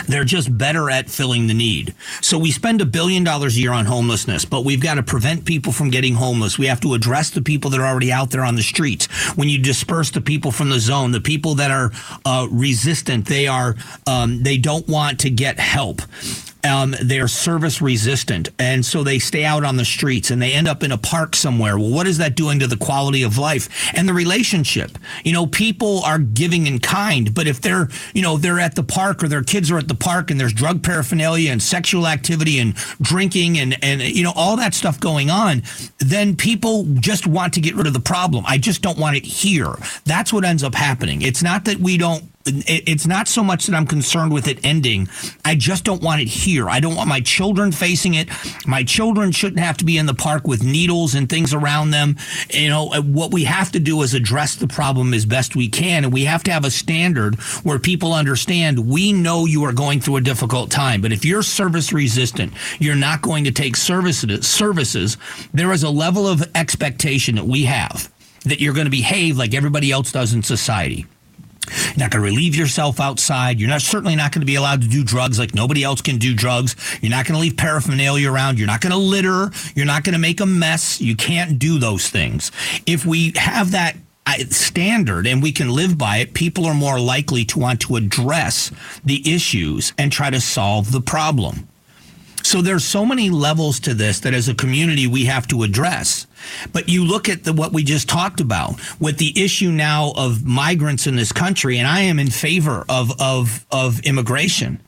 They're 0.07 0.23
just 0.23 0.57
better 0.57 0.89
at 0.89 1.09
filling 1.09 1.47
the 1.47 1.53
need. 1.53 1.93
So 2.21 2.37
we 2.37 2.51
spend 2.51 2.81
a 2.81 2.85
billion 2.85 3.23
dollars 3.23 3.57
a 3.57 3.59
year 3.59 3.71
on 3.71 3.85
homelessness, 3.85 4.45
but 4.45 4.65
we've 4.65 4.81
got 4.81 4.95
to 4.95 5.03
prevent 5.03 5.45
people 5.45 5.71
from 5.71 5.89
getting 5.89 6.15
homeless. 6.15 6.57
We 6.57 6.67
have 6.67 6.81
to 6.81 6.93
address 6.93 7.29
the 7.29 7.41
people 7.41 7.71
that 7.71 7.79
are 7.79 7.85
already 7.85 8.11
out 8.11 8.31
there 8.31 8.43
on 8.43 8.55
the 8.55 8.63
streets. 8.63 9.07
When 9.35 9.49
you 9.49 9.59
disperse 9.59 10.11
the 10.11 10.21
people 10.21 10.51
from 10.51 10.69
the 10.69 10.79
zone, 10.79 11.11
the 11.11 11.21
people 11.21 11.55
that 11.55 11.71
are 11.71 11.91
uh, 12.25 12.47
resistant, 12.49 13.25
they 13.25 13.47
are 13.47 13.75
um, 14.07 14.43
they 14.43 14.57
don't 14.57 14.87
want 14.87 15.19
to 15.21 15.29
get 15.29 15.59
help 15.59 16.01
um, 16.63 16.95
they're 17.01 17.27
service 17.27 17.81
resistant, 17.81 18.49
and 18.59 18.85
so 18.85 19.03
they 19.03 19.19
stay 19.19 19.45
out 19.45 19.63
on 19.63 19.77
the 19.77 19.85
streets 19.85 20.31
and 20.31 20.41
they 20.41 20.53
end 20.53 20.67
up 20.67 20.83
in 20.83 20.91
a 20.91 20.97
park 20.97 21.35
somewhere. 21.35 21.77
Well, 21.77 21.89
what 21.89 22.07
is 22.07 22.17
that 22.17 22.35
doing 22.35 22.59
to 22.59 22.67
the 22.67 22.77
quality 22.77 23.23
of 23.23 23.37
life 23.37 23.69
and 23.95 24.07
the 24.07 24.13
relationship? 24.13 24.97
You 25.23 25.33
know, 25.33 25.47
people 25.47 26.01
are 26.03 26.19
giving 26.19 26.67
in 26.67 26.79
kind, 26.79 27.33
but 27.33 27.47
if 27.47 27.61
they're, 27.61 27.87
you 28.13 28.21
know, 28.21 28.37
they're 28.37 28.59
at 28.59 28.75
the 28.75 28.83
park 28.83 29.23
or 29.23 29.27
their 29.27 29.43
kids 29.43 29.71
are 29.71 29.77
at 29.77 29.87
the 29.87 29.95
park 29.95 30.31
and 30.31 30.39
there's 30.39 30.53
drug 30.53 30.83
paraphernalia 30.83 31.51
and 31.51 31.61
sexual 31.61 32.07
activity 32.07 32.59
and 32.59 32.75
drinking 33.01 33.59
and 33.59 33.77
and 33.83 34.01
you 34.01 34.23
know 34.23 34.33
all 34.35 34.57
that 34.57 34.73
stuff 34.73 34.99
going 34.99 35.29
on, 35.29 35.63
then 35.99 36.35
people 36.35 36.85
just 36.95 37.25
want 37.25 37.53
to 37.53 37.61
get 37.61 37.75
rid 37.75 37.87
of 37.87 37.93
the 37.93 37.99
problem. 37.99 38.43
I 38.47 38.57
just 38.57 38.81
don't 38.81 38.97
want 38.97 39.15
it 39.15 39.25
here. 39.25 39.73
That's 40.05 40.33
what 40.33 40.43
ends 40.43 40.63
up 40.63 40.75
happening. 40.75 41.21
It's 41.21 41.43
not 41.43 41.65
that 41.65 41.77
we 41.77 41.97
don't 41.97 42.23
it's 42.45 43.05
not 43.05 43.27
so 43.27 43.43
much 43.43 43.67
that 43.67 43.75
I'm 43.75 43.85
concerned 43.85 44.31
with 44.31 44.47
it 44.47 44.65
ending. 44.65 45.09
I 45.43 45.55
just 45.55 45.83
don't 45.83 46.01
want 46.01 46.21
it 46.21 46.27
here. 46.27 46.69
I 46.69 46.79
don't 46.79 46.95
want 46.95 47.09
my 47.09 47.19
children 47.19 47.71
facing 47.71 48.13
it. 48.13 48.29
My 48.65 48.83
children 48.83 49.31
shouldn't 49.31 49.59
have 49.59 49.77
to 49.77 49.85
be 49.85 49.97
in 49.97 50.05
the 50.05 50.13
park 50.13 50.47
with 50.47 50.63
needles 50.63 51.15
and 51.15 51.29
things 51.29 51.53
around 51.53 51.91
them. 51.91 52.17
You 52.51 52.69
know, 52.69 52.93
uh, 52.93 53.01
what 53.01 53.31
we 53.31 53.43
have 53.43 53.71
to 53.73 53.79
do 53.79 54.01
is 54.01 54.13
address 54.13 54.55
the 54.55 54.67
problem 54.67 55.13
as 55.13 55.25
best 55.25 55.55
we 55.55 55.67
can. 55.67 56.03
And 56.05 56.13
we 56.13 56.25
have 56.25 56.43
to 56.43 56.51
have 56.51 56.65
a 56.65 56.71
standard 56.71 57.35
where 57.63 57.77
people 57.77 58.13
understand 58.13 58.89
we 58.89 59.13
know 59.13 59.45
you 59.45 59.63
are 59.65 59.73
going 59.73 59.99
through 59.99 60.17
a 60.17 60.21
difficult 60.21 60.71
time. 60.71 61.01
But 61.01 61.11
if 61.11 61.25
you're 61.25 61.43
service 61.43 61.93
resistant, 61.93 62.53
you're 62.79 62.95
not 62.95 63.21
going 63.21 63.43
to 63.43 63.51
take 63.51 63.75
services, 63.75 64.47
services. 64.47 65.17
There 65.53 65.71
is 65.71 65.83
a 65.83 65.89
level 65.89 66.27
of 66.27 66.43
expectation 66.55 67.35
that 67.35 67.45
we 67.45 67.65
have 67.65 68.11
that 68.45 68.61
you're 68.61 68.73
going 68.73 68.85
to 68.85 68.91
behave 68.91 69.37
like 69.37 69.53
everybody 69.53 69.91
else 69.91 70.11
does 70.11 70.33
in 70.33 70.41
society. 70.41 71.05
You're 71.87 71.97
not 71.97 72.11
going 72.11 72.23
to 72.23 72.29
relieve 72.29 72.55
yourself 72.55 72.99
outside. 72.99 73.59
You're 73.59 73.69
not 73.69 73.81
certainly 73.81 74.15
not 74.15 74.31
going 74.31 74.41
to 74.41 74.45
be 74.45 74.55
allowed 74.55 74.81
to 74.81 74.87
do 74.87 75.03
drugs 75.03 75.39
like 75.39 75.53
nobody 75.53 75.83
else 75.83 76.01
can 76.01 76.17
do 76.17 76.33
drugs. 76.33 76.75
You're 77.01 77.11
not 77.11 77.25
going 77.25 77.35
to 77.35 77.41
leave 77.41 77.57
paraphernalia 77.57 78.31
around. 78.31 78.57
You're 78.57 78.67
not 78.67 78.81
going 78.81 78.91
to 78.91 78.97
litter. 78.97 79.51
You're 79.75 79.85
not 79.85 80.03
going 80.03 80.13
to 80.13 80.19
make 80.19 80.39
a 80.39 80.45
mess. 80.45 81.01
You 81.01 81.15
can't 81.15 81.59
do 81.59 81.79
those 81.79 82.09
things. 82.09 82.51
If 82.85 83.05
we 83.05 83.33
have 83.35 83.71
that 83.71 83.95
uh, 84.25 84.37
standard 84.49 85.25
and 85.25 85.41
we 85.41 85.51
can 85.51 85.69
live 85.69 85.97
by 85.97 86.17
it, 86.17 86.33
people 86.33 86.65
are 86.65 86.73
more 86.73 86.99
likely 86.99 87.45
to 87.45 87.59
want 87.59 87.81
to 87.81 87.95
address 87.95 88.71
the 89.03 89.33
issues 89.33 89.93
and 89.97 90.11
try 90.11 90.29
to 90.29 90.39
solve 90.39 90.91
the 90.91 91.01
problem. 91.01 91.67
So 92.43 92.61
there's 92.61 92.83
so 92.83 93.05
many 93.05 93.29
levels 93.29 93.79
to 93.81 93.93
this 93.93 94.19
that 94.21 94.33
as 94.33 94.47
a 94.47 94.53
community 94.53 95.07
we 95.07 95.25
have 95.25 95.47
to 95.47 95.63
address. 95.63 96.27
But 96.71 96.89
you 96.89 97.05
look 97.05 97.29
at 97.29 97.43
the, 97.43 97.53
what 97.53 97.73
we 97.73 97.83
just 97.83 98.07
talked 98.09 98.39
about 98.39 98.79
with 98.99 99.17
the 99.17 99.33
issue 99.41 99.71
now 99.71 100.13
of 100.15 100.45
migrants 100.45 101.07
in 101.07 101.15
this 101.15 101.31
country, 101.31 101.77
and 101.77 101.87
I 101.87 102.01
am 102.01 102.19
in 102.19 102.29
favor 102.29 102.85
of, 102.89 103.19
of, 103.21 103.65
of 103.71 103.99
immigration. 104.01 104.81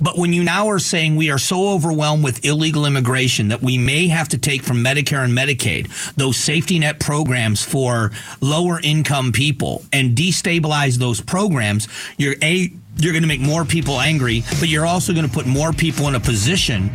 But 0.00 0.16
when 0.16 0.32
you 0.32 0.44
now 0.44 0.68
are 0.68 0.78
saying 0.78 1.16
we 1.16 1.30
are 1.30 1.38
so 1.38 1.70
overwhelmed 1.70 2.24
with 2.24 2.44
illegal 2.44 2.86
immigration 2.86 3.48
that 3.48 3.62
we 3.62 3.78
may 3.78 4.08
have 4.08 4.28
to 4.30 4.38
take 4.38 4.62
from 4.62 4.84
Medicare 4.84 5.24
and 5.24 5.36
Medicaid 5.36 5.88
those 6.14 6.36
safety 6.36 6.78
net 6.78 7.00
programs 7.00 7.64
for 7.64 8.12
lower 8.40 8.80
income 8.80 9.32
people 9.32 9.82
and 9.92 10.16
destabilize 10.16 10.96
those 10.96 11.20
programs, 11.20 11.88
you're 12.16 12.36
a 12.42 12.72
you're 13.00 13.12
going 13.12 13.22
to 13.22 13.28
make 13.28 13.40
more 13.40 13.64
people 13.64 14.00
angry, 14.00 14.42
but 14.58 14.68
you're 14.68 14.86
also 14.86 15.12
going 15.12 15.26
to 15.26 15.32
put 15.32 15.46
more 15.46 15.72
people 15.72 16.08
in 16.08 16.16
a 16.16 16.20
position 16.20 16.88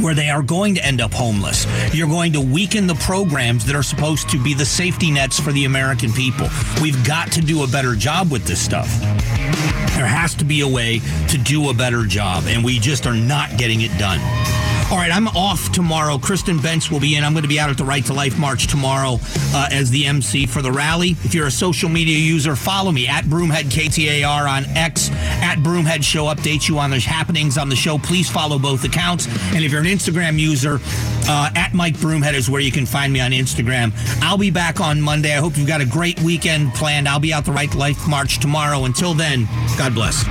where 0.00 0.14
they 0.14 0.28
are 0.28 0.42
going 0.42 0.74
to 0.74 0.84
end 0.84 1.00
up 1.00 1.12
homeless. 1.12 1.66
You're 1.94 2.08
going 2.08 2.34
to 2.34 2.40
weaken 2.40 2.86
the 2.86 2.94
programs 2.96 3.64
that 3.64 3.74
are 3.74 3.82
supposed 3.82 4.28
to 4.30 4.42
be 4.42 4.52
the 4.52 4.66
safety 4.66 5.10
nets 5.10 5.40
for 5.40 5.52
the 5.52 5.64
American 5.64 6.12
people. 6.12 6.48
We've 6.82 7.02
got 7.06 7.32
to 7.32 7.40
do 7.40 7.64
a 7.64 7.66
better 7.66 7.94
job 7.94 8.30
with 8.30 8.44
this 8.44 8.60
stuff. 8.60 8.88
There 9.96 10.06
has 10.06 10.34
to 10.36 10.44
be 10.44 10.60
a 10.60 10.68
way 10.68 11.00
to 11.28 11.38
do 11.38 11.70
a 11.70 11.74
better 11.74 12.04
job, 12.04 12.44
and 12.46 12.64
we 12.64 12.78
just 12.78 13.06
are 13.06 13.14
not 13.14 13.56
getting 13.58 13.80
it 13.80 13.96
done. 13.98 14.20
All 14.90 14.96
right, 14.96 15.12
I'm 15.12 15.28
off 15.28 15.70
tomorrow. 15.70 16.16
Kristen 16.16 16.58
Bench 16.58 16.90
will 16.90 16.98
be 16.98 17.16
in. 17.16 17.22
I'm 17.22 17.34
going 17.34 17.42
to 17.42 17.48
be 17.48 17.60
out 17.60 17.68
at 17.68 17.76
the 17.76 17.84
Right 17.84 18.02
to 18.06 18.14
Life 18.14 18.38
March 18.38 18.68
tomorrow 18.68 19.18
uh, 19.52 19.68
as 19.70 19.90
the 19.90 20.06
MC 20.06 20.46
for 20.46 20.62
the 20.62 20.72
rally. 20.72 21.10
If 21.10 21.34
you're 21.34 21.48
a 21.48 21.50
social 21.50 21.90
media 21.90 22.16
user, 22.16 22.56
follow 22.56 22.90
me 22.90 23.06
at 23.06 23.24
Broomhead 23.24 23.64
KTAR 23.64 24.48
on 24.48 24.64
X, 24.78 25.10
at 25.10 25.58
Broomhead 25.58 26.02
Show. 26.02 26.24
Update 26.24 26.70
you 26.70 26.78
on 26.78 26.88
the 26.88 27.00
happenings 27.00 27.58
on 27.58 27.68
the 27.68 27.76
show. 27.76 27.98
Please 27.98 28.30
follow 28.30 28.58
both 28.58 28.82
accounts. 28.82 29.26
And 29.54 29.62
if 29.62 29.72
you're 29.72 29.82
an 29.82 29.86
Instagram 29.86 30.38
user, 30.38 30.78
uh, 31.28 31.50
at 31.54 31.74
Mike 31.74 31.98
Broomhead 31.98 32.32
is 32.32 32.48
where 32.48 32.62
you 32.62 32.72
can 32.72 32.86
find 32.86 33.12
me 33.12 33.20
on 33.20 33.32
Instagram. 33.32 33.92
I'll 34.22 34.38
be 34.38 34.50
back 34.50 34.80
on 34.80 35.02
Monday. 35.02 35.34
I 35.34 35.40
hope 35.40 35.58
you've 35.58 35.68
got 35.68 35.82
a 35.82 35.86
great 35.86 36.18
weekend 36.22 36.72
planned. 36.72 37.06
I'll 37.06 37.20
be 37.20 37.34
out 37.34 37.44
the 37.44 37.52
Right 37.52 37.70
to 37.70 37.76
Life 37.76 38.08
March 38.08 38.38
tomorrow. 38.38 38.84
Until 38.84 39.12
then, 39.12 39.46
God 39.76 39.92
bless. 39.92 40.24